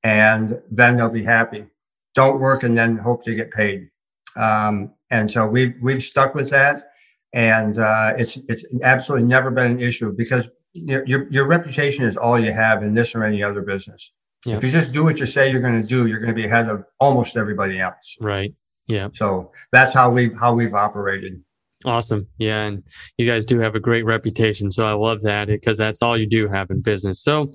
and 0.06 0.60
then 0.70 0.96
they'll 0.96 1.10
be 1.10 1.24
happy. 1.24 1.66
Don't 2.14 2.40
work 2.40 2.62
and 2.62 2.78
then 2.78 2.96
hope 2.96 3.24
to 3.24 3.34
get 3.34 3.50
paid. 3.50 3.90
Um, 4.36 4.92
and 5.10 5.30
so 5.30 5.46
we've 5.46 5.74
we've 5.82 6.02
stuck 6.02 6.34
with 6.34 6.50
that, 6.50 6.90
and 7.32 7.78
uh, 7.78 8.14
it's 8.16 8.36
it's 8.48 8.64
absolutely 8.82 9.26
never 9.26 9.50
been 9.50 9.72
an 9.72 9.80
issue 9.80 10.12
because 10.12 10.48
your, 10.74 11.04
your 11.06 11.28
your 11.30 11.46
reputation 11.46 12.04
is 12.04 12.16
all 12.16 12.38
you 12.38 12.52
have 12.52 12.84
in 12.84 12.94
this 12.94 13.16
or 13.16 13.24
any 13.24 13.42
other 13.42 13.62
business. 13.62 14.12
Yeah. 14.46 14.56
If 14.56 14.64
you 14.64 14.70
just 14.70 14.92
do 14.92 15.02
what 15.02 15.18
you 15.18 15.26
say 15.26 15.50
you're 15.50 15.60
going 15.60 15.80
to 15.80 15.86
do, 15.86 16.06
you're 16.06 16.20
going 16.20 16.28
to 16.28 16.34
be 16.34 16.46
ahead 16.46 16.68
of 16.68 16.84
almost 17.00 17.36
everybody 17.36 17.80
else. 17.80 18.16
Right. 18.20 18.54
Yeah. 18.86 19.08
So 19.12 19.50
that's 19.72 19.92
how 19.92 20.10
we've 20.10 20.38
how 20.38 20.54
we've 20.54 20.74
operated. 20.74 21.42
Awesome. 21.84 22.28
Yeah. 22.38 22.62
And 22.62 22.82
you 23.18 23.26
guys 23.26 23.44
do 23.44 23.58
have 23.58 23.74
a 23.74 23.80
great 23.80 24.04
reputation. 24.04 24.70
So 24.70 24.86
I 24.86 24.92
love 24.92 25.22
that 25.22 25.48
because 25.48 25.76
that's 25.76 26.00
all 26.00 26.16
you 26.16 26.28
do 26.28 26.48
have 26.48 26.70
in 26.70 26.80
business. 26.80 27.20
So, 27.20 27.50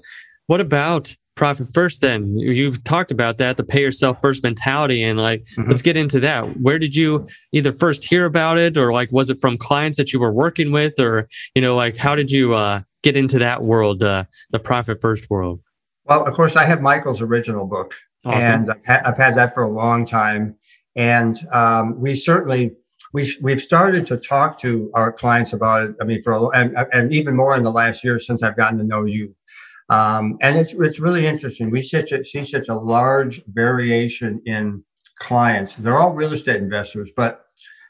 what 0.48 0.60
about 0.60 1.16
profit 1.36 1.68
first 1.74 2.02
then? 2.02 2.38
You've 2.38 2.84
talked 2.84 3.10
about 3.12 3.38
that, 3.38 3.56
the 3.56 3.64
pay 3.64 3.82
yourself 3.82 4.18
first 4.22 4.44
mentality. 4.44 5.02
And 5.02 5.18
like, 5.18 5.44
mm-hmm. 5.58 5.70
let's 5.70 5.82
get 5.82 5.96
into 5.96 6.20
that. 6.20 6.44
Where 6.60 6.78
did 6.78 6.94
you 6.94 7.26
either 7.54 7.72
first 7.72 8.04
hear 8.04 8.26
about 8.26 8.58
it 8.58 8.78
or 8.78 8.92
like, 8.92 9.12
was 9.14 9.30
it 9.30 9.40
from 9.40 9.58
clients 9.58 9.98
that 9.98 10.12
you 10.12 10.20
were 10.20 10.34
working 10.34 10.72
with 10.74 11.00
or, 11.00 11.30
you 11.56 11.62
know, 11.62 11.76
like, 11.76 11.96
how 11.96 12.16
did 12.16 12.32
you 12.32 12.54
uh, 12.54 12.82
get 13.02 13.16
into 13.16 13.40
that 13.40 13.64
world, 13.64 14.04
uh, 14.04 14.26
the 14.52 14.60
profit 14.60 15.00
first 15.02 15.30
world? 15.30 15.62
Well, 16.06 16.26
of 16.26 16.34
course, 16.34 16.56
I 16.56 16.66
have 16.66 16.82
Michael's 16.82 17.22
original 17.22 17.66
book, 17.66 17.96
awesome. 18.26 18.70
and 18.70 18.74
I've 18.88 19.18
had 19.18 19.36
that 19.36 19.54
for 19.54 19.64
a 19.64 19.70
long 19.70 20.06
time. 20.06 20.56
And 20.96 21.38
um, 21.52 22.00
we 22.00 22.16
certainly 22.16 22.72
we 23.14 23.36
we've 23.42 23.62
started 23.62 24.06
to 24.08 24.18
talk 24.18 24.60
to 24.60 24.92
our 24.94 25.12
clients 25.12 25.54
about 25.54 25.90
it. 25.90 25.96
I 26.02 26.06
mean, 26.06 26.22
for 26.22 26.34
a, 26.34 26.48
and 26.50 26.76
and 26.92 27.14
even 27.14 27.36
more 27.36 27.56
in 27.56 27.64
the 27.64 27.72
last 27.72 28.04
year 28.04 28.20
since 28.20 28.44
I've 28.44 28.58
gotten 28.58 28.78
to 28.80 28.84
know 28.84 29.06
you. 29.06 29.36
Um, 29.90 30.38
and 30.42 30.58
it's 30.58 30.74
it's 30.74 31.00
really 31.00 31.28
interesting. 31.28 31.70
We 31.70 31.82
see 31.82 32.06
such, 32.08 32.28
see 32.28 32.46
such 32.46 32.70
a 32.70 32.76
large 32.76 33.44
variation 33.48 34.42
in 34.46 34.84
clients. 35.20 35.76
They're 35.76 35.98
all 35.98 36.14
real 36.14 36.34
estate 36.34 36.58
investors, 36.58 37.12
but 37.16 37.46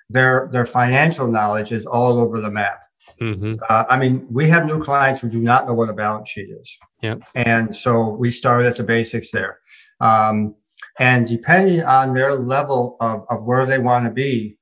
their 0.09 0.49
their 0.51 0.65
financial 0.65 1.27
knowledge 1.27 1.71
is 1.71 1.85
all 1.85 2.19
over 2.19 2.41
the 2.41 2.51
map. 2.51 2.81
Mm-hmm. 3.21 3.53
Uh, 3.69 3.85
I 3.87 3.97
mean, 3.97 4.25
we 4.31 4.49
have 4.49 4.65
new 4.65 4.83
clients 4.83 5.21
who 5.21 5.29
do 5.29 5.39
not 5.39 5.67
know 5.67 5.75
what 5.75 5.89
a 5.89 5.93
balance 5.93 6.29
sheet 6.29 6.49
is. 6.49 6.79
Yep. 7.03 7.21
And 7.35 7.75
so 7.75 8.09
we 8.09 8.31
start 8.31 8.65
at 8.65 8.75
the 8.75 8.83
basics 8.83 9.29
there. 9.31 9.59
Um, 9.99 10.55
and 10.99 11.27
depending 11.27 11.83
on 11.83 12.13
their 12.15 12.33
level 12.33 12.97
of, 12.99 13.25
of 13.29 13.43
where 13.43 13.65
they 13.65 13.77
want 13.77 14.05
to 14.05 14.11
be, 14.11 14.57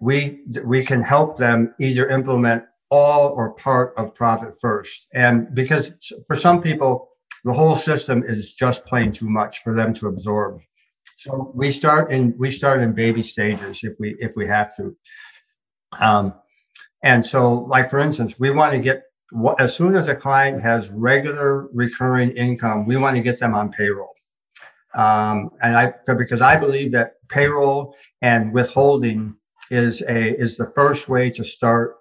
we 0.00 0.42
we 0.64 0.84
can 0.84 1.00
help 1.02 1.38
them 1.38 1.74
either 1.78 2.08
implement 2.08 2.64
all 2.90 3.28
or 3.28 3.54
part 3.54 3.94
of 3.96 4.14
profit 4.14 4.60
first. 4.60 5.08
And 5.14 5.54
because 5.54 5.92
for 6.26 6.36
some 6.36 6.60
people, 6.60 7.08
the 7.44 7.52
whole 7.52 7.76
system 7.76 8.22
is 8.26 8.52
just 8.52 8.84
plain 8.84 9.12
too 9.12 9.30
much 9.30 9.62
for 9.62 9.74
them 9.74 9.94
to 9.94 10.08
absorb. 10.08 10.60
So 11.16 11.52
we 11.54 11.70
start 11.70 12.12
in 12.12 12.34
we 12.38 12.50
start 12.50 12.80
in 12.80 12.92
baby 12.92 13.22
stages 13.22 13.80
if 13.82 13.94
we 13.98 14.16
if 14.18 14.36
we 14.36 14.46
have 14.46 14.76
to. 14.76 14.96
Um, 16.00 16.34
and 17.02 17.24
so, 17.24 17.62
like 17.62 17.90
for 17.90 17.98
instance, 17.98 18.38
we 18.38 18.50
want 18.50 18.72
to 18.72 18.78
get 18.78 19.04
as 19.58 19.74
soon 19.74 19.96
as 19.96 20.08
a 20.08 20.14
client 20.14 20.60
has 20.60 20.90
regular 20.90 21.68
recurring 21.72 22.30
income, 22.32 22.86
we 22.86 22.96
want 22.96 23.16
to 23.16 23.22
get 23.22 23.38
them 23.38 23.54
on 23.54 23.70
payroll. 23.70 24.14
Um, 24.94 25.50
and 25.62 25.76
I 25.76 25.94
because 26.06 26.42
I 26.42 26.56
believe 26.56 26.92
that 26.92 27.14
payroll 27.28 27.96
and 28.20 28.52
withholding 28.52 29.34
is 29.70 30.02
a 30.02 30.38
is 30.38 30.56
the 30.56 30.70
first 30.74 31.08
way 31.08 31.30
to 31.30 31.42
start 31.42 31.96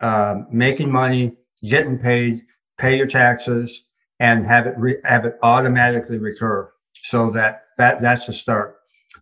uh, 0.00 0.36
making 0.50 0.90
money, 0.90 1.36
getting 1.62 1.98
paid, 1.98 2.42
pay 2.78 2.96
your 2.96 3.06
taxes, 3.06 3.84
and 4.20 4.46
have 4.46 4.66
it 4.66 4.74
re- 4.78 5.00
have 5.04 5.26
it 5.26 5.38
automatically 5.42 6.16
recur. 6.16 6.72
So 7.02 7.30
that 7.32 7.64
that 7.76 8.00
that's 8.00 8.26
the 8.26 8.32
start. 8.32 8.78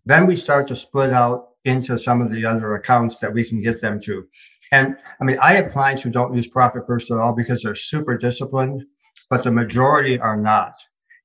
Then 0.06 0.26
we 0.26 0.36
start 0.36 0.68
to 0.68 0.76
split 0.76 1.12
out 1.12 1.48
into 1.64 1.98
some 1.98 2.22
of 2.22 2.30
the 2.30 2.44
other 2.44 2.76
accounts 2.76 3.18
that 3.18 3.32
we 3.32 3.44
can 3.44 3.60
get 3.60 3.80
them 3.80 4.00
to. 4.00 4.26
And 4.72 4.96
I 5.20 5.24
mean, 5.24 5.38
I 5.40 5.54
have 5.54 5.72
clients 5.72 6.02
who 6.02 6.10
don't 6.10 6.34
use 6.34 6.48
Profit 6.48 6.84
First 6.86 7.10
at 7.10 7.18
all 7.18 7.32
because 7.32 7.62
they're 7.62 7.74
super 7.74 8.16
disciplined, 8.18 8.84
but 9.30 9.44
the 9.44 9.50
majority 9.50 10.18
are 10.18 10.36
not. 10.36 10.74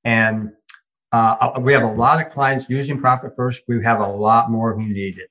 And 0.03 0.51
uh, 1.11 1.59
we 1.61 1.73
have 1.73 1.83
a 1.83 1.91
lot 1.91 2.25
of 2.25 2.31
clients 2.31 2.69
using 2.69 2.99
Profit 2.99 3.33
First. 3.35 3.63
We 3.67 3.83
have 3.83 3.99
a 3.99 4.07
lot 4.07 4.49
more 4.49 4.73
who 4.73 4.87
need 4.87 5.17
it. 5.19 5.29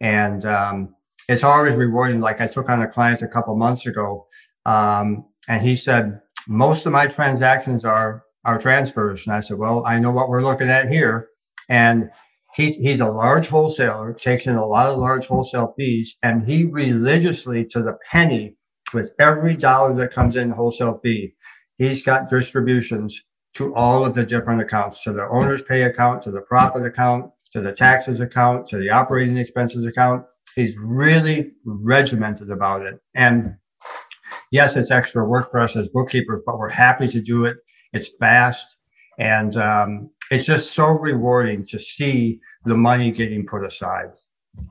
And 0.00 0.44
um, 0.44 0.94
it's 1.28 1.44
always 1.44 1.76
rewarding. 1.76 2.20
Like 2.20 2.40
I 2.40 2.46
took 2.46 2.68
on 2.68 2.82
a 2.82 2.88
client 2.88 3.22
a 3.22 3.28
couple 3.28 3.56
months 3.56 3.86
ago, 3.86 4.26
um, 4.66 5.24
and 5.48 5.62
he 5.62 5.76
said, 5.76 6.20
most 6.46 6.86
of 6.86 6.92
my 6.92 7.06
transactions 7.06 7.84
are 7.84 8.22
are 8.44 8.58
transfers. 8.58 9.26
And 9.26 9.34
I 9.34 9.40
said, 9.40 9.56
well, 9.56 9.84
I 9.86 9.98
know 9.98 10.10
what 10.10 10.28
we're 10.28 10.42
looking 10.42 10.68
at 10.68 10.90
here. 10.90 11.28
And 11.70 12.10
he's 12.54 12.76
he's 12.76 13.00
a 13.00 13.08
large 13.08 13.48
wholesaler, 13.48 14.12
takes 14.12 14.46
in 14.46 14.56
a 14.56 14.66
lot 14.66 14.88
of 14.88 14.98
large 14.98 15.26
wholesale 15.26 15.74
fees, 15.76 16.16
and 16.22 16.46
he 16.48 16.64
religiously 16.64 17.64
to 17.66 17.82
the 17.82 17.96
penny 18.10 18.56
with 18.94 19.10
every 19.18 19.56
dollar 19.56 19.94
that 19.94 20.12
comes 20.12 20.36
in 20.36 20.50
wholesale 20.50 21.00
fee, 21.02 21.34
he's 21.78 22.02
got 22.02 22.30
distributions 22.30 23.20
to 23.54 23.74
all 23.74 24.04
of 24.04 24.14
the 24.14 24.24
different 24.24 24.60
accounts, 24.60 25.02
to 25.02 25.12
the 25.12 25.26
owner's 25.28 25.62
pay 25.62 25.82
account, 25.82 26.22
to 26.22 26.30
the 26.30 26.40
profit 26.42 26.84
account, 26.84 27.30
to 27.52 27.60
the 27.60 27.72
taxes 27.72 28.20
account, 28.20 28.68
to 28.68 28.78
the 28.78 28.90
operating 28.90 29.36
expenses 29.36 29.84
account. 29.84 30.24
He's 30.54 30.76
really 30.78 31.52
regimented 31.64 32.50
about 32.50 32.82
it. 32.82 33.00
And 33.14 33.56
yes, 34.50 34.76
it's 34.76 34.90
extra 34.90 35.24
work 35.24 35.50
for 35.50 35.60
us 35.60 35.76
as 35.76 35.88
bookkeepers, 35.88 36.42
but 36.46 36.58
we're 36.58 36.68
happy 36.68 37.08
to 37.08 37.20
do 37.20 37.44
it. 37.44 37.56
It's 37.92 38.10
fast. 38.20 38.76
And 39.18 39.56
um, 39.56 40.10
it's 40.30 40.46
just 40.46 40.72
so 40.72 40.88
rewarding 40.88 41.64
to 41.66 41.78
see 41.78 42.40
the 42.64 42.76
money 42.76 43.10
getting 43.10 43.46
put 43.46 43.64
aside. 43.64 44.10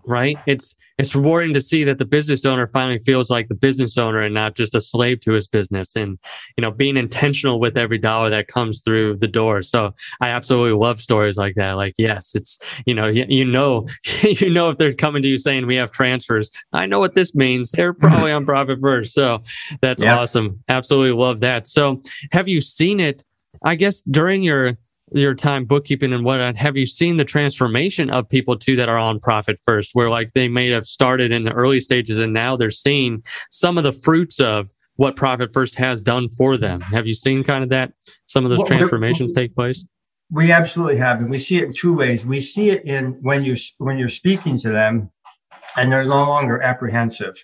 Right? 0.06 0.38
It's 0.46 0.76
it's 0.98 1.16
rewarding 1.16 1.54
to 1.56 1.62
see 1.62 1.84
that 1.86 1.98
the 1.98 2.06
business 2.06 2.46
owner 2.46 2.68
finally 2.68 3.00
feels 3.00 3.30
like 3.30 3.48
the 3.48 3.56
business 3.56 3.98
owner 3.98 4.22
and 4.22 4.34
not 4.34 4.56
just 4.56 4.76
a 4.76 4.82
slave 4.82 5.22
to 5.22 5.32
his 5.32 5.48
business 5.48 5.96
and 5.96 6.20
you 6.58 6.62
know 6.62 6.72
being 6.72 6.98
intentional 6.98 7.60
with 7.60 7.78
every 7.78 7.98
dollar 7.98 8.30
that 8.30 8.48
comes 8.48 8.82
through 8.82 9.18
the 9.18 9.28
door. 9.28 9.62
So 9.62 9.94
i 10.22 10.30
absolutely 10.30 10.78
love 10.78 11.02
stories 11.02 11.38
like 11.38 11.56
that. 11.56 11.74
Like 11.74 11.96
yes 11.98 12.36
it's 12.36 12.60
you 12.86 12.94
know 12.94 13.08
you, 13.08 13.26
you 13.28 13.46
know 13.46 13.88
you 14.22 14.50
know 14.50 14.70
if 14.70 14.78
they're 14.78 14.94
coming 14.94 15.22
to 15.22 15.28
you 15.28 15.38
saying 15.38 15.68
we 15.68 15.76
have 15.76 15.92
transfers. 15.92 16.52
I 16.74 16.86
know 16.86 17.00
what 17.00 17.16
this 17.16 17.34
means. 17.34 17.72
They're 17.72 17.94
probably 17.94 18.32
on 18.32 18.46
profit 18.46 18.80
first. 18.82 19.14
So 19.14 19.42
that's 19.82 20.04
yeah. 20.04 20.18
awesome. 20.18 20.64
Absolutely 20.70 21.18
love 21.18 21.40
that. 21.42 21.68
So 21.68 22.02
have 22.32 22.48
you 22.48 22.62
seen 22.62 23.00
it 23.00 23.24
i 23.64 23.76
guess 23.76 24.02
during 24.02 24.42
your 24.42 24.78
your 25.13 25.34
time 25.34 25.65
bookkeeping 25.65 26.13
and 26.13 26.25
whatnot, 26.25 26.55
have 26.55 26.77
you 26.77 26.86
seen 26.86 27.17
the 27.17 27.25
transformation 27.25 28.10
of 28.10 28.27
people 28.27 28.58
too 28.58 28.75
that 28.75 28.89
are 28.89 28.98
on 28.98 29.20
profit 29.20 29.60
first, 29.63 29.91
where 29.93 30.10
like 30.10 30.34
they 30.34 30.48
may 30.48 30.70
have 30.70 30.86
started 30.86 31.32
in 31.32 31.43
the 31.43 31.51
early 31.51 31.79
stages 31.79 32.20
and 32.20 32.34
now 32.34 32.55
they're 32.58 32.72
seeing 32.72 33.24
some 33.50 33.77
of 33.77 33.84
the 33.84 33.91
fruits 33.91 34.39
of 34.39 34.72
what 34.96 35.15
profit 35.15 35.51
first 35.53 35.75
has 35.75 36.01
done 36.01 36.29
for 36.29 36.58
them? 36.58 36.79
Have 36.82 37.08
you 37.08 37.13
seen 37.13 37.43
kind 37.43 37.63
of 37.63 37.70
that 37.70 37.93
some 38.27 38.46
of 38.46 38.50
those 38.50 38.67
transformations 38.67 39.32
take 39.32 39.55
place? 39.55 39.86
We 40.32 40.51
absolutely 40.51 40.98
have, 40.98 41.20
and 41.20 41.29
we 41.29 41.39
see 41.39 41.58
it 41.58 41.65
in 41.65 41.74
two 41.74 41.93
ways. 41.93 42.25
We 42.25 42.41
see 42.41 42.70
it 42.70 42.86
in 42.86 43.17
when 43.22 43.43
you 43.43 43.55
when 43.77 43.98
you're 43.98 44.10
speaking 44.10 44.58
to 44.60 44.70
them, 44.70 45.12
and 45.75 45.91
they're 45.91 46.05
no 46.05 46.27
longer 46.27 46.62
apprehensive. 46.62 47.36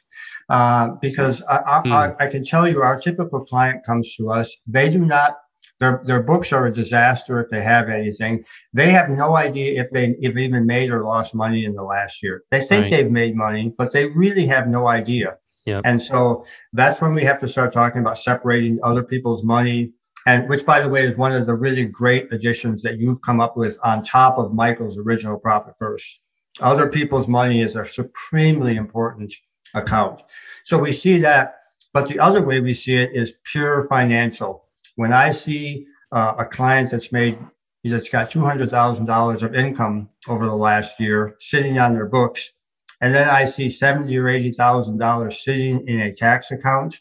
Uh, 0.49 0.95
because 0.99 1.43
I, 1.43 1.57
I, 1.57 1.79
hmm. 1.81 1.91
I, 1.91 2.15
I, 2.19 2.27
can 2.27 2.43
tell 2.43 2.67
you, 2.67 2.81
our 2.81 2.99
typical 2.99 3.45
client 3.45 3.85
comes 3.85 4.15
to 4.15 4.31
us. 4.31 4.51
They 4.65 4.89
do 4.89 4.97
not 4.97 5.37
their, 5.79 6.01
their 6.03 6.21
books 6.21 6.51
are 6.51 6.65
a 6.65 6.73
disaster 6.73 7.39
if 7.39 7.49
they 7.49 7.61
have 7.61 7.89
anything. 7.89 8.43
They 8.73 8.91
have 8.91 9.09
no 9.09 9.35
idea 9.35 9.81
if 9.81 9.89
they 9.91 10.15
if 10.19 10.37
even 10.37 10.65
made 10.65 10.89
or 10.89 11.03
lost 11.03 11.33
money 11.33 11.65
in 11.65 11.73
the 11.73 11.83
last 11.83 12.21
year. 12.21 12.43
They 12.51 12.61
think 12.61 12.83
right. 12.83 12.91
they've 12.91 13.11
made 13.11 13.35
money, 13.35 13.73
but 13.77 13.93
they 13.93 14.07
really 14.07 14.45
have 14.47 14.67
no 14.67 14.87
idea. 14.87 15.37
Yep. 15.65 15.81
And 15.85 16.01
so 16.01 16.45
that's 16.73 17.01
when 17.01 17.13
we 17.13 17.23
have 17.23 17.39
to 17.41 17.47
start 17.47 17.71
talking 17.73 18.01
about 18.01 18.17
separating 18.17 18.79
other 18.83 19.03
people's 19.03 19.43
money, 19.43 19.91
and 20.25 20.49
which, 20.49 20.65
by 20.65 20.81
the 20.81 20.89
way, 20.89 21.05
is 21.05 21.15
one 21.15 21.31
of 21.31 21.45
the 21.45 21.53
really 21.53 21.85
great 21.85 22.31
additions 22.33 22.81
that 22.83 22.97
you've 22.97 23.21
come 23.21 23.39
up 23.39 23.55
with 23.55 23.77
on 23.83 24.03
top 24.03 24.37
of 24.37 24.53
Michael's 24.53 24.97
original 24.97 25.37
Profit 25.37 25.75
First. 25.77 26.21
Other 26.59 26.89
people's 26.89 27.27
money 27.27 27.61
is 27.61 27.75
a 27.75 27.85
supremely 27.85 28.75
important 28.75 29.33
account. 29.73 30.23
So 30.65 30.77
we 30.77 30.91
see 30.91 31.19
that. 31.19 31.55
But 31.93 32.07
the 32.07 32.19
other 32.19 32.43
way 32.43 32.59
we 32.59 32.73
see 32.73 32.95
it 32.95 33.11
is 33.13 33.35
pure 33.51 33.87
financial 33.87 34.68
when 34.99 35.13
I 35.13 35.31
see 35.31 35.87
uh, 36.11 36.33
a 36.39 36.43
client 36.43 36.91
that's 36.91 37.13
made 37.13 37.39
that's 37.85 38.09
got 38.09 38.29
two 38.29 38.41
hundred 38.41 38.69
thousand 38.69 39.05
dollars 39.05 39.43
of 39.43 39.55
income 39.55 40.09
over 40.27 40.45
the 40.45 40.55
last 40.55 40.99
year 40.99 41.37
sitting 41.39 41.79
on 41.79 41.93
their 41.93 42.05
books, 42.05 42.51
and 42.99 43.15
then 43.15 43.29
I 43.29 43.45
see 43.45 43.69
seventy 43.69 44.17
or 44.17 44.27
eighty 44.27 44.51
thousand 44.51 44.97
dollars 44.97 45.41
sitting 45.41 45.87
in 45.87 46.01
a 46.01 46.13
tax 46.13 46.51
account, 46.51 46.99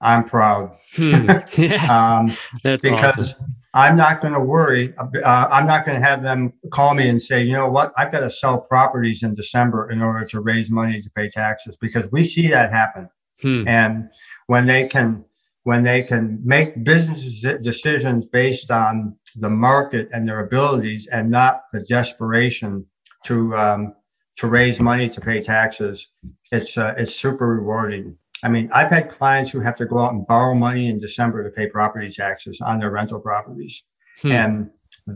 I'm 0.00 0.24
proud. 0.24 0.78
Hmm. 0.94 1.30
Yes, 1.58 1.90
um, 1.90 2.38
that's 2.64 2.82
because 2.82 3.18
awesome. 3.18 3.54
I'm 3.74 3.98
not 3.98 4.22
going 4.22 4.32
to 4.32 4.40
worry. 4.40 4.94
Uh, 4.96 5.46
I'm 5.50 5.66
not 5.66 5.84
going 5.84 6.00
to 6.00 6.04
have 6.04 6.22
them 6.22 6.54
call 6.72 6.94
me 6.94 7.10
and 7.10 7.20
say, 7.20 7.42
you 7.42 7.52
know 7.52 7.70
what, 7.70 7.92
I've 7.98 8.10
got 8.10 8.20
to 8.20 8.30
sell 8.30 8.58
properties 8.58 9.24
in 9.24 9.34
December 9.34 9.90
in 9.90 10.00
order 10.00 10.24
to 10.24 10.40
raise 10.40 10.70
money 10.70 11.02
to 11.02 11.10
pay 11.10 11.28
taxes 11.28 11.76
because 11.82 12.10
we 12.10 12.24
see 12.24 12.48
that 12.48 12.72
happen. 12.72 13.10
Hmm. 13.42 13.68
And 13.68 14.08
when 14.46 14.66
they 14.66 14.88
can 14.88 15.24
when 15.64 15.82
they 15.82 16.02
can 16.02 16.40
make 16.44 16.84
business 16.84 17.42
decisions 17.62 18.26
based 18.26 18.70
on 18.70 19.16
the 19.36 19.50
market 19.50 20.08
and 20.12 20.26
their 20.26 20.40
abilities 20.40 21.06
and 21.08 21.30
not 21.30 21.62
the 21.72 21.80
desperation 21.84 22.84
to 23.24 23.54
um, 23.56 23.94
to 24.38 24.46
raise 24.46 24.80
money 24.80 25.08
to 25.08 25.20
pay 25.20 25.42
taxes, 25.42 26.08
it's 26.50 26.78
uh, 26.78 26.94
it's 26.96 27.14
super 27.14 27.48
rewarding. 27.48 28.16
I 28.42 28.48
mean, 28.48 28.70
I've 28.72 28.88
had 28.88 29.10
clients 29.10 29.50
who 29.50 29.60
have 29.60 29.76
to 29.76 29.86
go 29.86 29.98
out 29.98 30.14
and 30.14 30.26
borrow 30.26 30.54
money 30.54 30.88
in 30.88 30.98
December 30.98 31.44
to 31.44 31.50
pay 31.50 31.66
property 31.66 32.10
taxes 32.10 32.60
on 32.62 32.78
their 32.78 32.90
rental 32.90 33.20
properties, 33.20 33.84
hmm. 34.22 34.32
and 34.32 34.70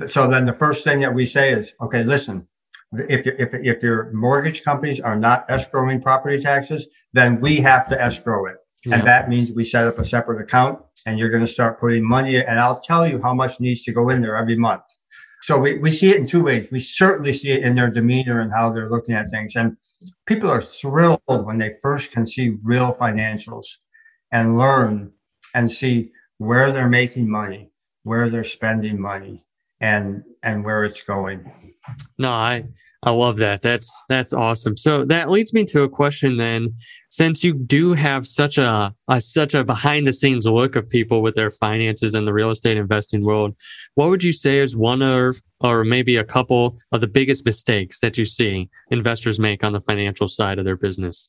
so 0.07 0.29
then 0.29 0.45
the 0.45 0.53
first 0.53 0.85
thing 0.85 1.01
that 1.01 1.13
we 1.13 1.27
say 1.27 1.53
is, 1.53 1.73
okay, 1.81 2.05
listen, 2.05 2.47
if, 2.93 3.27
if, 3.27 3.55
if 3.55 3.83
your 3.83 4.13
mortgage 4.13 4.63
companies 4.63 5.01
are 5.01 5.17
not 5.17 5.49
escrowing 5.49 6.03
property 6.03 6.41
taxes, 6.41 6.89
then 7.13 7.41
we 7.41 7.57
have 7.57 7.89
to 7.89 8.01
escrow 8.01 8.47
it. 8.47 8.57
Yeah. 8.85 8.97
And 8.97 9.07
that 9.07 9.29
means 9.29 9.53
we 9.53 9.65
set 9.65 9.87
up 9.87 9.99
a 9.99 10.05
separate 10.05 10.43
account 10.43 10.81
and 11.07 11.19
you're 11.19 11.31
going 11.31 11.47
to 11.47 11.53
start 11.53 11.81
putting 11.81 12.07
money 12.07 12.37
and 12.37 12.59
I'll 12.61 12.81
tell 12.81 13.07
you 13.07 13.21
how 13.23 13.35
much 13.35 13.61
needs 13.61 13.85
to 13.85 13.93
go 13.93 14.11
in 14.11 14.21
there 14.21 14.37
every 14.37 14.57
month. 14.57 14.83
So 15.43 15.59
we, 15.59 15.79
we 15.79 15.93
see 15.93 16.11
it 16.11 16.17
in 16.17 16.27
two 16.27 16.43
ways. 16.43 16.71
We 16.73 16.81
certainly 16.81 17.33
see 17.33 17.51
it 17.51 17.63
in 17.63 17.75
their 17.75 17.91
demeanor 17.91 18.41
and 18.41 18.51
how 18.51 18.71
they're 18.71 18.89
looking 18.89 19.15
at 19.15 19.31
things. 19.31 19.57
And 19.57 19.77
people 20.27 20.51
are 20.51 20.63
thrilled 20.63 21.21
when 21.27 21.59
they 21.59 21.77
first 21.83 22.13
can 22.13 22.27
see 22.27 22.57
real 22.63 22.95
financials 22.95 23.67
and 24.33 24.59
learn 24.59 25.13
and 25.55 25.71
see 25.71 26.13
where 26.39 26.73
they're 26.73 26.89
making 26.89 27.31
money, 27.31 27.71
where 28.05 28.31
they're 28.31 28.45
spending 28.45 29.01
money, 29.01 29.45
and 29.85 30.25
and 30.43 30.65
where 30.65 30.83
it's 30.85 31.03
going. 31.05 31.53
No, 32.19 32.31
I 32.31 32.65
I 33.03 33.11
love 33.11 33.37
that. 33.37 33.61
That's 33.61 33.91
that's 34.09 34.33
awesome. 34.33 34.79
So 34.79 35.05
that 35.05 35.31
leads 35.31 35.53
me 35.53 35.65
to 35.67 35.83
a 35.83 35.89
question 35.89 36.39
then. 36.39 36.75
Since 37.11 37.45
you 37.45 37.53
do 37.53 37.93
have 37.93 38.27
such 38.27 38.57
a, 38.57 38.95
a 39.09 39.21
such 39.21 39.55
a 39.55 39.63
behind 39.63 40.07
the 40.07 40.13
scenes 40.13 40.47
look 40.47 40.75
of 40.75 40.89
people 40.89 41.21
with 41.21 41.35
their 41.35 41.51
finances 41.51 42.15
in 42.15 42.25
the 42.25 42.33
real 42.33 42.51
estate 42.51 42.79
investing 42.79 43.25
world, 43.25 43.55
what 43.95 44.09
would 44.09 44.25
you 44.25 44.33
say 44.33 44.61
is 44.61 44.75
one 44.75 45.03
of 45.03 45.37
or 45.61 45.85
maybe 45.85 46.17
a 46.17 46.25
couple 46.25 46.79
of 46.93 47.03
the 47.03 47.07
biggest 47.07 47.45
mistakes 47.45 48.01
that 48.01 48.17
you 48.17 48.25
see 48.25 48.71
investors 48.91 49.39
make 49.39 49.63
on 49.63 49.75
the 49.75 49.81
financial 49.83 50.29
side 50.29 50.59
of 50.59 50.65
their 50.65 50.77
business? 50.77 51.29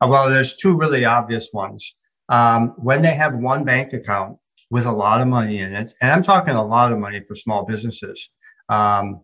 Uh, 0.00 0.06
well, 0.08 0.30
there's 0.30 0.56
two 0.56 0.76
really 0.76 1.04
obvious 1.04 1.50
ones. 1.52 1.96
Um, 2.28 2.68
when 2.78 3.02
they 3.02 3.14
have 3.14 3.34
one 3.34 3.64
bank 3.64 3.92
account 3.92 4.38
with 4.74 4.86
a 4.86 4.92
lot 5.06 5.20
of 5.20 5.28
money 5.28 5.60
in 5.60 5.72
it, 5.72 5.92
and 6.00 6.10
I'm 6.10 6.24
talking 6.24 6.56
a 6.56 6.66
lot 6.66 6.90
of 6.90 6.98
money 6.98 7.20
for 7.20 7.36
small 7.36 7.64
businesses. 7.64 8.28
Um, 8.68 9.20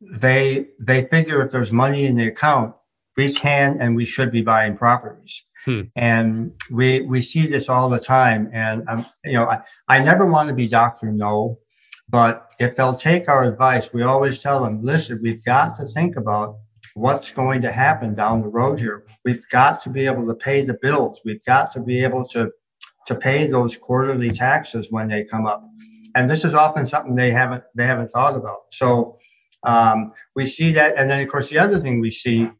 they 0.00 0.68
they 0.80 1.04
figure 1.08 1.44
if 1.44 1.52
there's 1.52 1.72
money 1.72 2.06
in 2.06 2.16
the 2.16 2.28
account, 2.28 2.74
we 3.14 3.34
can 3.34 3.82
and 3.82 3.94
we 3.94 4.06
should 4.06 4.32
be 4.32 4.40
buying 4.40 4.74
properties. 4.78 5.44
Hmm. 5.66 5.82
And 5.94 6.52
we 6.70 7.02
we 7.02 7.20
see 7.20 7.46
this 7.46 7.68
all 7.68 7.90
the 7.90 8.00
time. 8.00 8.48
And 8.54 8.88
um, 8.88 9.04
you 9.26 9.34
know, 9.34 9.44
I, 9.50 9.58
I 9.88 10.02
never 10.02 10.24
want 10.24 10.48
to 10.48 10.54
be 10.54 10.66
Doctor 10.66 11.12
No, 11.12 11.58
but 12.08 12.48
if 12.58 12.74
they'll 12.74 12.96
take 13.10 13.28
our 13.28 13.44
advice, 13.44 13.92
we 13.92 14.04
always 14.04 14.40
tell 14.40 14.62
them, 14.62 14.82
listen, 14.82 15.20
we've 15.22 15.44
got 15.44 15.76
to 15.76 15.84
think 15.84 16.16
about 16.16 16.56
what's 16.94 17.30
going 17.30 17.60
to 17.60 17.70
happen 17.70 18.14
down 18.14 18.40
the 18.40 18.48
road 18.48 18.80
here. 18.80 19.04
We've 19.22 19.46
got 19.50 19.82
to 19.82 19.90
be 19.90 20.06
able 20.06 20.26
to 20.28 20.34
pay 20.34 20.62
the 20.62 20.78
bills. 20.80 21.20
We've 21.26 21.44
got 21.44 21.72
to 21.72 21.80
be 21.80 22.02
able 22.02 22.26
to 22.28 22.50
to 23.08 23.14
pay 23.14 23.46
those 23.46 23.76
quarterly 23.76 24.30
taxes 24.30 24.88
when 24.90 25.08
they 25.08 25.24
come 25.24 25.46
up. 25.46 25.64
And 26.14 26.30
this 26.30 26.44
is 26.44 26.54
often 26.54 26.86
something 26.86 27.14
they 27.14 27.30
haven't 27.30 27.64
they 27.74 27.86
haven't 27.86 28.08
thought 28.08 28.36
about. 28.36 28.60
So 28.72 29.18
um, 29.64 30.12
we 30.36 30.46
see 30.46 30.72
that, 30.72 30.94
and 30.96 31.10
then 31.10 31.22
of 31.22 31.28
course 31.28 31.48
the 31.48 31.58
other 31.58 31.80
thing 31.80 32.00
we 32.00 32.10
see 32.10 32.50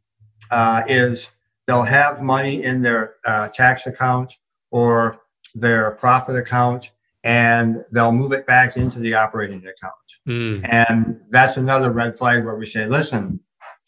uh, 0.50 0.82
is 0.88 1.30
they'll 1.66 1.82
have 1.82 2.22
money 2.22 2.64
in 2.64 2.82
their 2.82 3.16
uh, 3.24 3.48
tax 3.48 3.86
account 3.86 4.32
or 4.70 5.18
their 5.54 5.92
profit 5.92 6.36
account, 6.36 6.90
and 7.24 7.84
they'll 7.92 8.12
move 8.12 8.32
it 8.32 8.46
back 8.46 8.76
into 8.76 8.98
the 9.00 9.14
operating 9.14 9.58
account. 9.58 9.94
Mm. 10.26 10.68
And 10.68 11.20
that's 11.30 11.56
another 11.56 11.90
red 11.90 12.18
flag 12.18 12.44
where 12.44 12.56
we 12.56 12.66
say, 12.66 12.86
listen, 12.86 13.40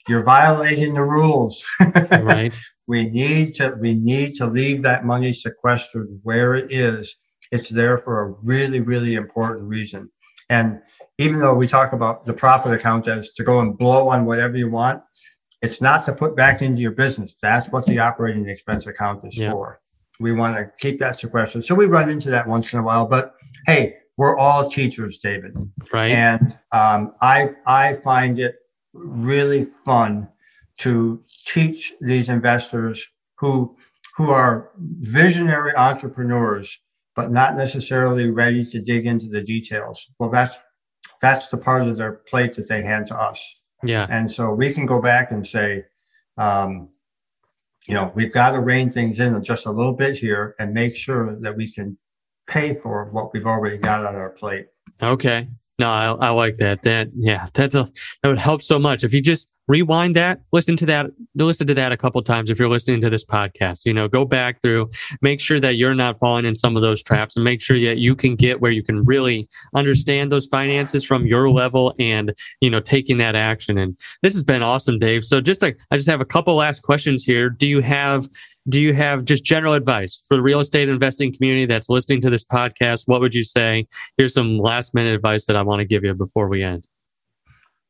you're 0.09 0.23
violating 0.23 0.95
the 0.95 1.02
rules. 1.02 1.64
right. 1.80 2.52
We 2.87 3.09
need 3.09 3.54
to 3.57 3.76
we 3.80 3.95
need 3.95 4.35
to 4.37 4.47
leave 4.47 4.83
that 4.83 5.04
money 5.04 5.33
sequestered 5.33 6.09
where 6.23 6.54
it 6.54 6.73
is. 6.73 7.16
It's 7.52 7.69
there 7.69 7.99
for 7.99 8.23
a 8.23 8.30
really 8.42 8.80
really 8.80 9.14
important 9.14 9.69
reason. 9.69 10.11
And 10.49 10.80
even 11.19 11.38
though 11.38 11.54
we 11.54 11.69
talk 11.69 11.92
about 11.92 12.26
the 12.26 12.33
profit 12.33 12.73
account 12.73 13.07
as 13.07 13.35
to 13.35 13.45
go 13.45 13.61
and 13.61 13.76
blow 13.76 14.09
on 14.09 14.25
whatever 14.25 14.57
you 14.57 14.71
want, 14.71 15.02
it's 15.62 15.80
not 15.80 16.04
to 16.07 16.12
put 16.12 16.35
back 16.35 16.62
into 16.62 16.80
your 16.80 16.92
business. 16.92 17.37
That's 17.42 17.71
what 17.71 17.85
the 17.87 17.99
operating 17.99 18.49
expense 18.49 18.87
account 18.87 19.25
is 19.25 19.37
yeah. 19.37 19.52
for. 19.52 19.80
We 20.19 20.33
want 20.33 20.57
to 20.57 20.71
keep 20.78 20.99
that 21.00 21.19
sequestered. 21.19 21.64
So 21.64 21.75
we 21.75 21.87
run 21.87 22.11
into 22.11 22.30
that 22.30 22.47
once 22.49 22.73
in 22.73 22.78
a 22.78 22.83
while. 22.83 23.07
But 23.07 23.35
hey, 23.66 23.97
we're 24.16 24.37
all 24.37 24.69
teachers, 24.69 25.19
David. 25.19 25.56
Right. 25.93 26.10
And 26.10 26.58
um, 26.73 27.15
I 27.23 27.50
I 27.67 27.95
find 28.04 28.39
it 28.39 28.56
really 28.95 29.67
fun 29.85 30.29
to 30.79 31.23
teach 31.47 31.93
these 32.00 32.29
investors 32.29 33.07
who 33.37 33.76
who 34.17 34.31
are 34.31 34.71
visionary 34.79 35.75
entrepreneurs 35.76 36.79
but 37.17 37.31
not 37.31 37.57
necessarily 37.57 38.31
ready 38.31 38.65
to 38.65 38.81
dig 38.81 39.07
into 39.07 39.29
the 39.29 39.43
details. 39.43 40.11
Well, 40.19 40.31
that's 40.31 40.59
that's 41.21 41.49
the 41.49 41.59
part 41.59 41.83
of 41.83 41.97
their 41.97 42.13
plate 42.13 42.55
that 42.55 42.69
they 42.69 42.83
hand 42.83 43.07
to 43.09 43.17
us. 43.17 43.57
Yeah. 43.83 44.07
And 44.09 44.31
so 44.31 44.55
we 44.55 44.73
can 44.73 44.87
go 44.87 45.00
back 45.00 45.31
and 45.31 45.47
say, 45.47 45.85
um, 46.39 46.89
you 47.87 47.95
know, 47.95 48.11
we've 48.15 48.33
got 48.33 48.53
to 48.53 48.61
rein 48.61 48.91
things 48.91 49.21
in 49.21 49.43
just 49.43 49.67
a 49.67 49.71
little 49.71 49.93
bit 49.93 50.17
here 50.17 50.55
and 50.59 50.73
make 50.73 50.97
sure 50.97 51.37
that 51.41 51.57
we 51.57 51.71
can 51.71 51.99
pay 52.47 52.75
for 52.75 53.07
what 53.11 53.33
we've 53.33 53.47
already 53.47 53.79
got 53.79 54.05
on 54.07 54.15
our 54.15 54.31
plate. 54.31 54.69
Okay. 55.03 55.49
No, 55.80 55.88
I, 55.90 56.26
I 56.26 56.28
like 56.28 56.58
that. 56.58 56.82
That 56.82 57.08
yeah, 57.16 57.49
that's 57.54 57.75
a 57.75 57.90
that 58.23 58.28
would 58.28 58.38
help 58.38 58.60
so 58.60 58.78
much. 58.78 59.02
If 59.02 59.14
you 59.14 59.23
just 59.23 59.49
rewind 59.71 60.17
that, 60.17 60.41
listen 60.52 60.76
to 60.76 60.87
that, 60.87 61.06
listen 61.37 61.67
to 61.69 61.75
that 61.75 61.93
a 61.93 61.97
couple 61.97 62.21
times 62.23 62.50
if 62.50 62.59
you're 62.59 62.69
listening 62.69 63.00
to 63.00 63.09
this 63.09 63.25
podcast. 63.25 63.87
You 63.87 63.95
know, 63.95 64.09
go 64.09 64.25
back 64.25 64.61
through, 64.61 64.91
make 65.23 65.41
sure 65.41 65.61
that 65.61 65.76
you're 65.76 65.95
not 65.95 66.19
falling 66.19 66.45
in 66.45 66.56
some 66.56 66.75
of 66.75 66.83
those 66.83 67.02
traps 67.02 67.37
and 67.37 67.45
make 67.45 67.63
sure 67.63 67.78
that 67.78 67.99
you 67.99 68.17
can 68.17 68.35
get 68.35 68.61
where 68.61 68.73
you 68.73 68.83
can 68.83 69.04
really 69.04 69.49
understand 69.75 70.33
those 70.33 70.47
finances 70.47 71.04
from 71.04 71.25
your 71.25 71.50
level 71.50 71.95
and, 72.00 72.35
you 72.61 72.69
know, 72.69 72.80
taking 72.80 73.19
that 73.19 73.37
action. 73.37 73.78
And 73.78 73.97
this 74.23 74.35
has 74.35 74.43
been 74.43 74.63
awesome, 74.63 74.99
Dave. 74.99 75.25
So 75.25 75.41
just 75.41 75.63
like 75.63 75.78
I 75.93 75.97
just 75.97 76.09
have 76.09 76.21
a 76.21 76.26
couple 76.26 76.56
last 76.56 76.83
questions 76.83 77.25
here. 77.25 77.49
Do 77.49 77.67
you 77.67 77.80
have 77.80 78.28
do 78.69 78.80
you 78.80 78.93
have 78.93 79.25
just 79.25 79.43
general 79.43 79.75
advice 79.75 80.23
for 80.28 80.37
the 80.37 80.43
real 80.43 80.61
estate 80.61 80.89
investing 80.89 81.35
community 81.35 81.65
that's 81.65 81.89
listening 81.89 82.21
to 82.23 82.30
this 82.30 82.45
podcast? 82.45 83.04
What 83.06 83.21
would 83.21 83.35
you 83.35 83.45
say? 83.45 83.87
Here's 84.17 84.35
some 84.35 84.59
last 84.59 84.95
minute 84.95 85.15
advice 85.15 85.47
that 85.47 85.56
I 85.56 85.63
want 85.63 85.80
to 85.80 85.87
give 85.87 86.04
you 86.04 86.13
before 86.15 86.49
we 86.49 86.63
end. 86.63 86.87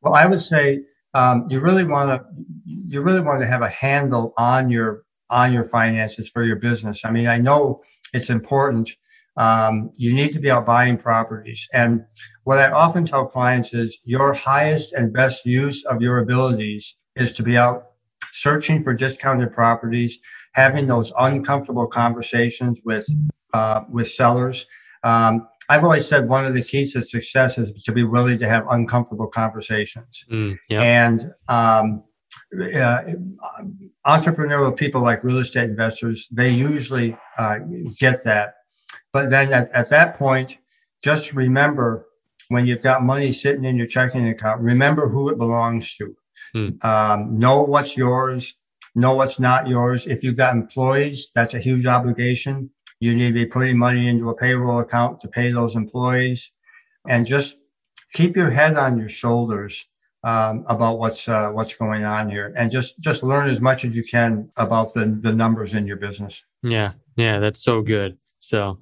Well, 0.02 0.14
I 0.14 0.26
would 0.26 0.40
say 0.40 0.80
um, 1.14 1.46
you 1.48 1.60
really 1.60 1.84
want 1.84 2.10
to 2.10 2.44
you 2.64 3.02
really 3.02 3.20
want 3.20 3.40
to 3.40 3.46
have 3.46 3.62
a 3.62 3.68
handle 3.68 4.32
on 4.36 4.70
your 4.70 5.04
on 5.28 5.52
your 5.52 5.64
finances 5.64 6.28
for 6.28 6.44
your 6.44 6.56
business. 6.56 7.04
I 7.04 7.10
mean, 7.10 7.26
I 7.26 7.38
know 7.38 7.82
it's 8.12 8.30
important. 8.30 8.90
Um, 9.36 9.90
you 9.96 10.12
need 10.12 10.32
to 10.32 10.40
be 10.40 10.50
out 10.50 10.66
buying 10.66 10.96
properties, 10.96 11.66
and 11.72 12.04
what 12.44 12.58
I 12.58 12.70
often 12.70 13.04
tell 13.04 13.26
clients 13.26 13.72
is 13.74 13.98
your 14.04 14.34
highest 14.34 14.92
and 14.92 15.12
best 15.12 15.46
use 15.46 15.84
of 15.84 16.02
your 16.02 16.18
abilities 16.18 16.96
is 17.16 17.34
to 17.36 17.42
be 17.42 17.56
out 17.56 17.90
searching 18.32 18.82
for 18.82 18.92
discounted 18.92 19.52
properties, 19.52 20.18
having 20.52 20.86
those 20.86 21.12
uncomfortable 21.18 21.86
conversations 21.86 22.80
with 22.84 23.06
uh, 23.54 23.82
with 23.88 24.10
sellers. 24.10 24.66
Um, 25.02 25.48
I've 25.70 25.84
always 25.84 26.06
said 26.06 26.28
one 26.28 26.44
of 26.44 26.52
the 26.52 26.64
keys 26.64 26.94
to 26.94 27.02
success 27.02 27.56
is 27.56 27.84
to 27.84 27.92
be 27.92 28.02
willing 28.02 28.40
to 28.40 28.48
have 28.48 28.66
uncomfortable 28.70 29.28
conversations. 29.28 30.24
Mm, 30.28 30.58
yeah. 30.68 30.82
And 30.82 31.32
um, 31.46 32.02
uh, 32.52 33.02
entrepreneurial 34.04 34.76
people 34.76 35.00
like 35.00 35.22
real 35.22 35.38
estate 35.38 35.70
investors, 35.70 36.26
they 36.32 36.50
usually 36.50 37.16
uh, 37.38 37.60
get 38.00 38.24
that. 38.24 38.54
But 39.12 39.30
then 39.30 39.52
at, 39.52 39.70
at 39.70 39.88
that 39.90 40.16
point, 40.18 40.58
just 41.04 41.34
remember 41.34 42.06
when 42.48 42.66
you've 42.66 42.82
got 42.82 43.04
money 43.04 43.30
sitting 43.30 43.64
in 43.64 43.76
your 43.76 43.86
checking 43.86 44.28
account, 44.28 44.60
remember 44.60 45.08
who 45.08 45.28
it 45.28 45.38
belongs 45.38 45.94
to. 45.98 46.16
Mm. 46.52 46.84
Um, 46.84 47.38
know 47.38 47.62
what's 47.62 47.96
yours, 47.96 48.56
know 48.96 49.14
what's 49.14 49.38
not 49.38 49.68
yours. 49.68 50.08
If 50.08 50.24
you've 50.24 50.36
got 50.36 50.56
employees, 50.56 51.30
that's 51.32 51.54
a 51.54 51.60
huge 51.60 51.86
obligation. 51.86 52.70
You 53.00 53.16
need 53.16 53.28
to 53.28 53.34
be 53.34 53.46
putting 53.46 53.78
money 53.78 54.08
into 54.08 54.28
a 54.30 54.34
payroll 54.34 54.80
account 54.80 55.20
to 55.20 55.28
pay 55.28 55.50
those 55.50 55.74
employees, 55.74 56.52
and 57.08 57.26
just 57.26 57.56
keep 58.12 58.36
your 58.36 58.50
head 58.50 58.76
on 58.76 58.98
your 58.98 59.08
shoulders 59.08 59.86
um, 60.22 60.64
about 60.68 60.98
what's 60.98 61.28
uh, 61.28 61.48
what's 61.48 61.74
going 61.74 62.04
on 62.04 62.30
here, 62.30 62.52
and 62.56 62.70
just 62.70 63.00
just 63.00 63.22
learn 63.22 63.48
as 63.48 63.60
much 63.60 63.84
as 63.84 63.96
you 63.96 64.04
can 64.04 64.50
about 64.56 64.92
the 64.92 65.18
the 65.22 65.32
numbers 65.32 65.74
in 65.74 65.86
your 65.86 65.96
business. 65.96 66.44
Yeah, 66.62 66.92
yeah, 67.16 67.38
that's 67.38 67.62
so 67.62 67.80
good. 67.80 68.18
So 68.40 68.78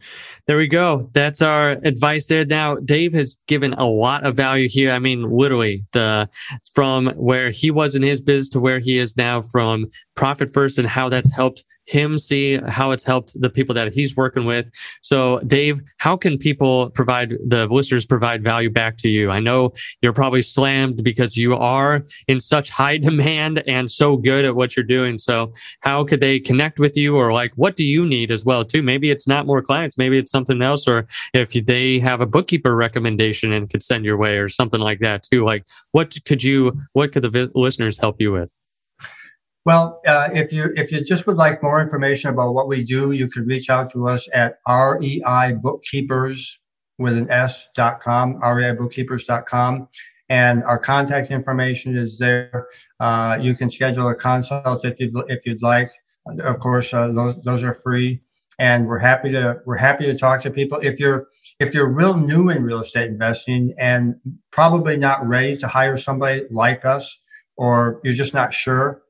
there 0.46 0.56
we 0.56 0.68
go. 0.68 1.10
That's 1.12 1.42
our 1.42 1.70
advice 1.82 2.26
there. 2.26 2.44
Now, 2.44 2.76
Dave 2.76 3.12
has 3.12 3.38
given 3.48 3.72
a 3.74 3.86
lot 3.86 4.24
of 4.24 4.36
value 4.36 4.68
here. 4.68 4.92
I 4.92 5.00
mean, 5.00 5.30
literally 5.30 5.84
the 5.92 6.28
from 6.74 7.08
where 7.16 7.50
he 7.50 7.70
was 7.70 7.96
in 7.96 8.02
his 8.02 8.20
biz 8.20 8.48
to 8.50 8.60
where 8.60 8.78
he 8.78 8.98
is 8.98 9.16
now 9.16 9.42
from 9.42 9.86
profit 10.14 10.52
first 10.52 10.78
and 10.78 10.88
how 10.88 11.08
that's 11.08 11.32
helped 11.32 11.64
him 11.88 12.18
see 12.18 12.58
how 12.68 12.90
it's 12.90 13.04
helped 13.04 13.40
the 13.40 13.48
people 13.48 13.74
that 13.74 13.92
he's 13.92 14.14
working 14.14 14.44
with. 14.44 14.66
So, 15.00 15.40
Dave, 15.40 15.80
how 15.96 16.16
can 16.16 16.36
people 16.36 16.90
provide 16.90 17.34
the 17.46 17.66
listeners 17.66 18.04
provide 18.04 18.44
value 18.44 18.68
back 18.68 18.98
to 18.98 19.08
you? 19.08 19.30
I 19.30 19.40
know 19.40 19.72
you're 20.02 20.12
probably 20.12 20.42
slammed 20.42 21.02
because 21.02 21.36
you 21.36 21.56
are 21.56 22.04
in 22.28 22.40
such 22.40 22.68
high 22.68 22.98
demand 23.08 23.62
and 23.66 23.90
so 23.90 24.16
good 24.16 24.44
at 24.44 24.54
what 24.54 24.76
you're 24.76 24.84
doing. 24.84 25.18
So, 25.18 25.52
how 25.80 26.04
could 26.04 26.20
they 26.20 26.38
connect 26.38 26.78
with 26.78 26.96
you, 26.96 27.16
or 27.16 27.32
like, 27.32 27.52
what 27.56 27.74
do 27.74 27.84
you 27.84 28.04
need 28.04 28.30
as 28.30 28.44
well 28.44 28.64
too? 28.64 28.82
Maybe 28.82 29.10
it's 29.10 29.26
not 29.26 29.46
more 29.46 29.62
clients, 29.62 29.96
maybe 29.96 30.18
it's 30.18 30.30
something 30.30 30.60
else, 30.60 30.86
or 30.86 31.06
if 31.32 31.52
they 31.52 31.98
have 32.00 32.20
a 32.20 32.26
bookkeeper 32.26 32.76
recommendation 32.76 33.52
and 33.52 33.70
could 33.70 33.82
send 33.82 34.04
your 34.04 34.18
way, 34.18 34.36
or 34.36 34.48
something 34.48 34.80
like 34.80 35.00
that 35.00 35.22
too. 35.22 35.44
Like, 35.44 35.64
what 35.92 36.14
could 36.26 36.42
you, 36.42 36.78
what 36.92 37.12
could 37.12 37.22
the 37.22 37.50
listeners 37.54 37.98
help 37.98 38.20
you 38.20 38.32
with? 38.32 38.50
Well, 39.68 40.00
uh, 40.06 40.30
if 40.32 40.50
you 40.50 40.72
if 40.76 40.90
you 40.90 41.04
just 41.04 41.26
would 41.26 41.36
like 41.36 41.62
more 41.62 41.82
information 41.82 42.30
about 42.30 42.54
what 42.54 42.68
we 42.68 42.82
do, 42.82 43.12
you 43.12 43.28
can 43.28 43.44
reach 43.44 43.68
out 43.68 43.92
to 43.92 44.08
us 44.08 44.26
at 44.32 44.60
REI 44.66 45.58
Bookkeepers 45.60 46.58
with 46.96 47.18
an 47.18 47.30
S 47.30 47.68
dot 47.74 48.00
com, 48.00 48.40
reibookkeepers.com. 48.40 49.88
And 50.30 50.64
our 50.64 50.78
contact 50.78 51.30
information 51.30 51.98
is 51.98 52.18
there. 52.18 52.68
Uh, 52.98 53.36
you 53.42 53.54
can 53.54 53.68
schedule 53.68 54.08
a 54.08 54.14
consult 54.14 54.86
if 54.86 54.98
you'd 54.98 55.14
if 55.28 55.44
you'd 55.44 55.60
like. 55.60 55.90
Of 56.40 56.60
course, 56.60 56.94
uh, 56.94 57.08
those 57.08 57.42
those 57.44 57.62
are 57.62 57.74
free, 57.74 58.22
and 58.58 58.86
we're 58.86 58.96
happy 58.96 59.30
to 59.32 59.60
we're 59.66 59.76
happy 59.76 60.06
to 60.06 60.16
talk 60.16 60.40
to 60.44 60.50
people. 60.50 60.78
If 60.78 60.98
you're 60.98 61.26
if 61.60 61.74
you're 61.74 61.92
real 61.92 62.16
new 62.16 62.48
in 62.48 62.62
real 62.62 62.80
estate 62.80 63.08
investing 63.08 63.74
and 63.76 64.14
probably 64.50 64.96
not 64.96 65.28
ready 65.28 65.58
to 65.58 65.68
hire 65.68 65.98
somebody 65.98 66.46
like 66.50 66.86
us, 66.86 67.18
or 67.58 68.00
you're 68.02 68.14
just 68.14 68.32
not 68.32 68.54
sure, 68.54 69.02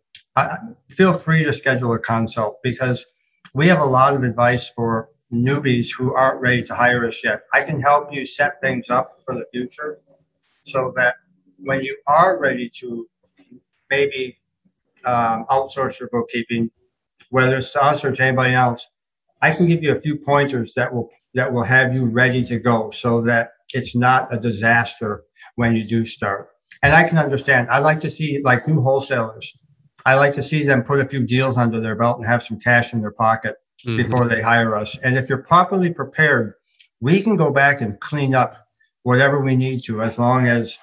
feel 0.88 1.12
free 1.12 1.44
to 1.44 1.52
schedule 1.52 1.92
a 1.94 1.98
consult 1.98 2.58
because 2.62 3.04
we 3.54 3.66
have 3.68 3.80
a 3.80 3.84
lot 3.84 4.14
of 4.14 4.22
advice 4.22 4.68
for 4.70 5.08
newbies 5.32 5.88
who 5.96 6.14
aren't 6.14 6.40
ready 6.40 6.62
to 6.62 6.74
hire 6.74 7.06
us 7.06 7.22
yet. 7.22 7.42
I 7.52 7.62
can 7.62 7.80
help 7.80 8.12
you 8.12 8.26
set 8.26 8.60
things 8.60 8.90
up 8.90 9.20
for 9.24 9.34
the 9.34 9.44
future 9.52 10.00
so 10.64 10.92
that 10.96 11.14
when 11.58 11.82
you 11.82 11.96
are 12.06 12.38
ready 12.38 12.70
to 12.80 13.08
maybe 13.90 14.38
um, 15.04 15.46
outsource 15.50 15.98
your 15.98 16.08
bookkeeping, 16.10 16.70
whether 17.30 17.56
it's 17.56 17.72
to 17.72 17.82
us 17.82 18.04
or 18.04 18.12
to 18.14 18.22
anybody 18.22 18.54
else, 18.54 18.86
I 19.40 19.52
can 19.52 19.66
give 19.66 19.82
you 19.82 19.92
a 19.92 20.00
few 20.00 20.16
pointers 20.16 20.74
that 20.74 20.92
will 20.92 21.10
that 21.34 21.52
will 21.52 21.62
have 21.62 21.94
you 21.94 22.06
ready 22.06 22.42
to 22.44 22.58
go 22.58 22.90
so 22.90 23.20
that 23.22 23.52
it's 23.72 23.94
not 23.94 24.32
a 24.32 24.38
disaster 24.38 25.24
when 25.56 25.76
you 25.76 25.84
do 25.84 26.04
start. 26.04 26.48
And 26.82 26.92
I 26.94 27.06
can 27.08 27.18
understand. 27.18 27.68
I 27.70 27.78
like 27.78 28.00
to 28.00 28.10
see 28.10 28.40
like 28.42 28.66
new 28.66 28.80
wholesalers 28.80 29.56
I 30.06 30.14
like 30.14 30.34
to 30.34 30.42
see 30.42 30.64
them 30.64 30.82
put 30.82 31.00
a 31.00 31.08
few 31.08 31.26
deals 31.26 31.56
under 31.56 31.80
their 31.80 31.96
belt 31.96 32.18
and 32.18 32.26
have 32.26 32.42
some 32.42 32.58
cash 32.58 32.92
in 32.92 33.00
their 33.00 33.12
pocket 33.12 33.56
mm-hmm. 33.84 33.96
before 33.96 34.26
they 34.28 34.40
hire 34.40 34.74
us. 34.74 34.96
And 35.02 35.16
if 35.16 35.28
you're 35.28 35.42
properly 35.42 35.92
prepared, 35.92 36.54
we 37.00 37.22
can 37.22 37.36
go 37.36 37.50
back 37.50 37.80
and 37.80 37.98
clean 38.00 38.34
up 38.34 38.68
whatever 39.02 39.40
we 39.40 39.56
need 39.56 39.82
to, 39.84 40.02
as 40.02 40.18
long 40.18 40.46
as 40.46 40.78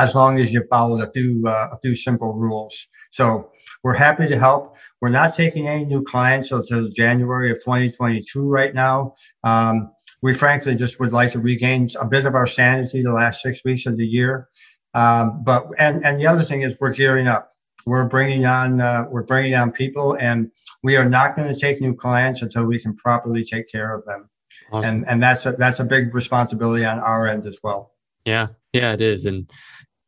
as 0.00 0.14
long 0.14 0.38
as 0.38 0.52
you 0.52 0.62
followed 0.70 1.02
a 1.02 1.10
few 1.12 1.42
uh, 1.46 1.70
a 1.72 1.78
few 1.80 1.96
simple 1.96 2.32
rules. 2.32 2.86
So 3.10 3.50
we're 3.82 3.94
happy 3.94 4.28
to 4.28 4.38
help. 4.38 4.76
We're 5.00 5.08
not 5.08 5.34
taking 5.34 5.68
any 5.68 5.84
new 5.84 6.02
clients 6.02 6.50
until 6.50 6.88
January 6.88 7.50
of 7.50 7.58
2022 7.58 8.42
right 8.42 8.74
now. 8.74 9.14
Um, 9.44 9.92
we 10.20 10.34
frankly 10.34 10.74
just 10.74 10.98
would 10.98 11.12
like 11.12 11.32
to 11.32 11.38
regain 11.38 11.88
a 12.00 12.04
bit 12.04 12.26
of 12.26 12.34
our 12.34 12.46
sanity 12.46 13.02
the 13.02 13.12
last 13.12 13.40
six 13.40 13.64
weeks 13.64 13.86
of 13.86 13.96
the 13.96 14.06
year. 14.06 14.48
Um, 14.94 15.44
but 15.44 15.68
and 15.78 16.04
and 16.04 16.18
the 16.20 16.26
other 16.26 16.42
thing 16.42 16.62
is 16.62 16.76
we're 16.80 16.92
gearing 16.92 17.28
up 17.28 17.52
we're 17.88 18.04
bringing 18.04 18.44
on 18.46 18.80
uh, 18.80 19.06
we're 19.10 19.22
bringing 19.22 19.54
on 19.54 19.72
people, 19.72 20.16
and 20.20 20.50
we 20.82 20.96
are 20.96 21.08
not 21.08 21.36
going 21.36 21.52
to 21.52 21.58
take 21.58 21.80
new 21.80 21.94
clients 21.94 22.42
until 22.42 22.64
we 22.64 22.78
can 22.78 22.94
properly 22.94 23.44
take 23.44 23.70
care 23.70 23.94
of 23.94 24.04
them. 24.04 24.28
Awesome. 24.70 24.90
And 24.90 25.08
and 25.08 25.22
that's 25.22 25.46
a 25.46 25.52
that's 25.52 25.80
a 25.80 25.84
big 25.84 26.14
responsibility 26.14 26.84
on 26.84 26.98
our 26.98 27.26
end 27.26 27.46
as 27.46 27.58
well. 27.62 27.94
Yeah, 28.24 28.48
yeah, 28.72 28.92
it 28.92 29.00
is, 29.00 29.24
and 29.24 29.50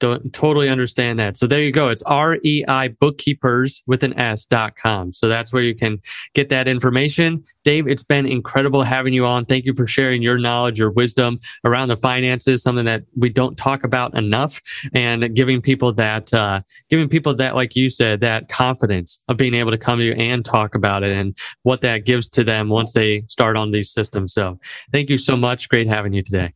don't 0.00 0.32
totally 0.32 0.68
understand 0.68 1.18
that. 1.18 1.36
So 1.36 1.46
there 1.46 1.60
you 1.60 1.70
go. 1.70 1.88
It's 1.88 2.02
REI 2.10 2.88
bookkeepers 2.98 3.82
with 3.86 4.02
an 4.02 4.18
S 4.18 4.46
dot 4.46 4.76
com. 4.76 5.12
So 5.12 5.28
that's 5.28 5.52
where 5.52 5.62
you 5.62 5.74
can 5.74 6.00
get 6.34 6.48
that 6.48 6.66
information. 6.66 7.44
Dave, 7.64 7.86
it's 7.86 8.02
been 8.02 8.26
incredible 8.26 8.82
having 8.82 9.12
you 9.12 9.24
on. 9.26 9.44
Thank 9.44 9.64
you 9.66 9.74
for 9.74 9.86
sharing 9.86 10.22
your 10.22 10.38
knowledge, 10.38 10.78
your 10.78 10.90
wisdom 10.90 11.38
around 11.64 11.88
the 11.88 11.96
finances, 11.96 12.62
something 12.62 12.86
that 12.86 13.04
we 13.16 13.28
don't 13.28 13.56
talk 13.56 13.84
about 13.84 14.14
enough 14.14 14.60
and 14.94 15.34
giving 15.34 15.60
people 15.60 15.92
that, 15.92 16.32
uh, 16.34 16.62
giving 16.88 17.08
people 17.08 17.34
that, 17.34 17.54
like 17.54 17.76
you 17.76 17.90
said, 17.90 18.20
that 18.20 18.48
confidence 18.48 19.20
of 19.28 19.36
being 19.36 19.54
able 19.54 19.70
to 19.70 19.78
come 19.78 19.98
to 19.98 20.04
you 20.04 20.12
and 20.14 20.44
talk 20.44 20.74
about 20.74 21.02
it 21.02 21.12
and 21.12 21.36
what 21.62 21.82
that 21.82 22.04
gives 22.04 22.28
to 22.30 22.42
them 22.42 22.68
once 22.68 22.92
they 22.92 23.22
start 23.28 23.56
on 23.56 23.70
these 23.70 23.90
systems. 23.92 24.32
So 24.32 24.58
thank 24.92 25.10
you 25.10 25.18
so 25.18 25.36
much. 25.36 25.68
Great 25.68 25.86
having 25.86 26.12
you 26.12 26.22
today. 26.22 26.54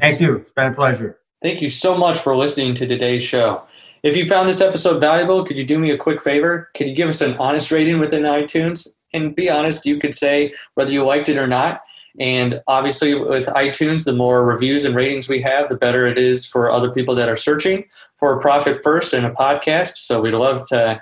Thank 0.00 0.20
you. 0.20 0.36
It's 0.36 0.52
been 0.52 0.72
a 0.72 0.74
pleasure. 0.74 1.21
Thank 1.42 1.60
you 1.60 1.68
so 1.68 1.98
much 1.98 2.20
for 2.20 2.36
listening 2.36 2.72
to 2.74 2.86
today's 2.86 3.22
show. 3.22 3.64
If 4.04 4.16
you 4.16 4.28
found 4.28 4.48
this 4.48 4.60
episode 4.60 5.00
valuable, 5.00 5.44
could 5.44 5.58
you 5.58 5.64
do 5.64 5.76
me 5.76 5.90
a 5.90 5.96
quick 5.98 6.22
favor? 6.22 6.70
Could 6.74 6.86
you 6.86 6.94
give 6.94 7.08
us 7.08 7.20
an 7.20 7.36
honest 7.38 7.72
rating 7.72 7.98
within 7.98 8.22
iTunes? 8.22 8.86
And 9.12 9.34
be 9.34 9.50
honest, 9.50 9.84
you 9.84 9.98
could 9.98 10.14
say 10.14 10.54
whether 10.74 10.92
you 10.92 11.04
liked 11.04 11.28
it 11.28 11.36
or 11.36 11.48
not. 11.48 11.80
And 12.20 12.60
obviously, 12.68 13.16
with 13.16 13.48
iTunes, 13.48 14.04
the 14.04 14.12
more 14.12 14.44
reviews 14.44 14.84
and 14.84 14.94
ratings 14.94 15.28
we 15.28 15.42
have, 15.42 15.68
the 15.68 15.76
better 15.76 16.06
it 16.06 16.16
is 16.16 16.46
for 16.46 16.70
other 16.70 16.92
people 16.92 17.16
that 17.16 17.28
are 17.28 17.34
searching 17.34 17.86
for 18.14 18.38
a 18.38 18.40
profit 18.40 18.80
first 18.80 19.12
and 19.12 19.26
a 19.26 19.30
podcast. 19.30 19.96
So 19.96 20.20
we'd 20.20 20.34
love 20.34 20.68
to 20.68 21.00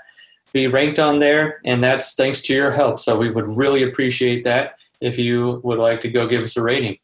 be 0.55 0.69
ranked 0.69 0.99
on 0.99 1.19
there. 1.19 1.61
And 1.67 1.85
that's 1.85 2.15
thanks 2.15 2.41
to 2.43 2.55
your 2.55 2.71
help. 2.71 2.99
So 2.99 3.19
we 3.19 3.31
would 3.31 3.47
really 3.47 3.83
appreciate 3.83 4.45
that 4.45 4.77
if 5.03 5.19
you 5.19 5.61
would 5.65 5.79
like 5.79 6.01
to 6.01 6.09
go 6.09 6.27
give 6.27 6.43
us 6.43 6.57
a 6.57 6.63
rating. 6.63 6.97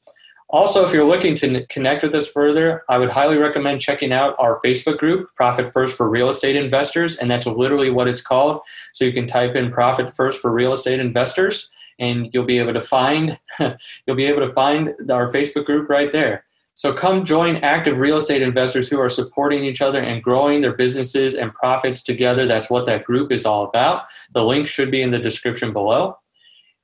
Also, 0.48 0.84
if 0.84 0.92
you're 0.92 1.08
looking 1.08 1.34
to 1.34 1.66
connect 1.66 2.04
with 2.04 2.14
us 2.14 2.30
further, 2.30 2.84
I 2.88 2.98
would 2.98 3.10
highly 3.10 3.36
recommend 3.36 3.80
checking 3.80 4.12
out 4.12 4.36
our 4.38 4.60
Facebook 4.64 4.98
group, 4.98 5.28
Profit 5.34 5.72
First 5.72 5.96
for 5.96 6.08
Real 6.08 6.28
Estate 6.28 6.54
Investors, 6.54 7.16
and 7.16 7.28
that's 7.28 7.46
literally 7.46 7.90
what 7.90 8.06
it's 8.06 8.22
called. 8.22 8.60
So 8.92 9.04
you 9.04 9.12
can 9.12 9.26
type 9.26 9.56
in 9.56 9.72
Profit 9.72 10.14
First 10.14 10.40
for 10.40 10.52
Real 10.52 10.72
Estate 10.72 11.00
Investors, 11.00 11.68
and 11.98 12.30
you'll 12.32 12.44
be 12.44 12.58
able 12.58 12.74
to 12.74 12.80
find 12.80 13.38
you'll 13.58 14.16
be 14.16 14.26
able 14.26 14.46
to 14.46 14.52
find 14.52 14.94
our 15.10 15.32
Facebook 15.32 15.64
group 15.64 15.90
right 15.90 16.12
there. 16.12 16.44
So 16.74 16.92
come 16.92 17.24
join 17.24 17.56
active 17.56 17.98
real 17.98 18.18
estate 18.18 18.42
investors 18.42 18.90
who 18.90 19.00
are 19.00 19.08
supporting 19.08 19.64
each 19.64 19.80
other 19.80 19.98
and 19.98 20.22
growing 20.22 20.60
their 20.60 20.74
businesses 20.74 21.34
and 21.34 21.52
profits 21.54 22.02
together. 22.02 22.46
That's 22.46 22.68
what 22.68 22.84
that 22.84 23.04
group 23.04 23.32
is 23.32 23.46
all 23.46 23.64
about. 23.64 24.02
The 24.34 24.44
link 24.44 24.68
should 24.68 24.90
be 24.90 25.00
in 25.00 25.10
the 25.10 25.18
description 25.18 25.72
below. 25.72 26.18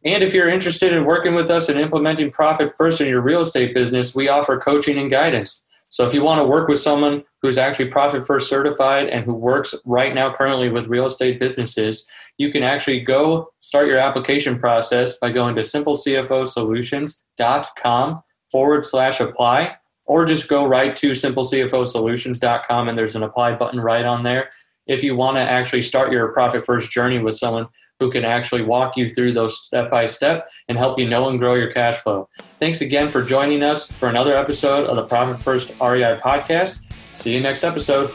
And 0.05 0.23
if 0.23 0.35
you're 0.35 0.49
interested 0.49 0.93
in 0.93 1.05
working 1.05 1.35
with 1.35 1.51
us 1.51 1.69
and 1.69 1.79
implementing 1.79 2.31
profit 2.31 2.77
first 2.77 3.01
in 3.01 3.09
your 3.09 3.21
real 3.21 3.41
estate 3.41 3.75
business, 3.75 4.15
we 4.15 4.29
offer 4.29 4.59
coaching 4.59 4.99
and 4.99 5.11
guidance. 5.11 5.63
So 5.91 6.05
if 6.05 6.15
you 6.15 6.23
want 6.23 6.41
to 6.41 6.47
work 6.47 6.69
with 6.69 6.79
someone 6.79 7.25
who's 7.43 7.59
actually 7.59 7.89
profit 7.89 8.27
first 8.27 8.49
certified 8.49 9.11
and 9.11 9.25
who 9.25 9.35
works 9.35 9.75
right 9.85 10.15
now 10.15 10.33
currently 10.33 10.71
with 10.71 10.87
real 10.87 11.05
estate 11.05 11.39
businesses, 11.39 12.07
you 12.39 12.51
can 12.51 12.63
actually 12.63 13.01
go 13.01 13.53
start 13.61 13.89
your 13.89 13.99
application 13.99 14.59
process 14.59 15.19
by 15.19 15.31
going 15.31 15.55
to 15.55 15.61
simplecfosolutions.com 15.61 18.23
forward 18.51 18.85
slash 18.85 19.21
apply, 19.21 19.77
or 20.07 20.25
just 20.25 20.49
go 20.49 20.67
right 20.67 20.97
to 20.97 21.11
simplecfosolutions.com 21.11 22.89
and 22.89 22.99
there's 22.99 23.15
an 23.15 23.23
apply 23.23 23.55
button 23.55 23.81
right 23.81 24.07
on 24.07 24.23
there. 24.23 24.49
If 24.87 25.05
you 25.05 25.15
want 25.15 25.37
to 25.37 25.43
actually 25.43 25.83
start 25.83 26.11
your 26.11 26.29
profit 26.29 26.65
first 26.65 26.91
journey 26.91 27.19
with 27.19 27.37
someone 27.37 27.69
who 28.03 28.11
can 28.11 28.25
actually 28.25 28.63
walk 28.63 28.97
you 28.97 29.09
through 29.09 29.33
those 29.33 29.63
step 29.63 29.89
by 29.89 30.07
step 30.07 30.49
and 30.69 30.77
help 30.77 30.99
you 30.99 31.09
know 31.09 31.29
and 31.29 31.39
grow 31.39 31.55
your 31.55 31.73
cash 31.73 31.99
flow. 31.99 32.29
Thanks 32.59 32.81
again 32.81 33.09
for 33.11 33.23
joining 33.23 33.63
us 33.63 33.91
for 33.93 34.09
another 34.09 34.37
episode 34.37 34.87
of 34.87 34.97
the 34.97 35.05
Profit 35.05 35.41
First 35.41 35.71
REI 35.81 36.19
podcast. 36.21 36.83
See 37.13 37.33
you 37.33 37.41
next 37.41 37.63
episode. 37.63 38.11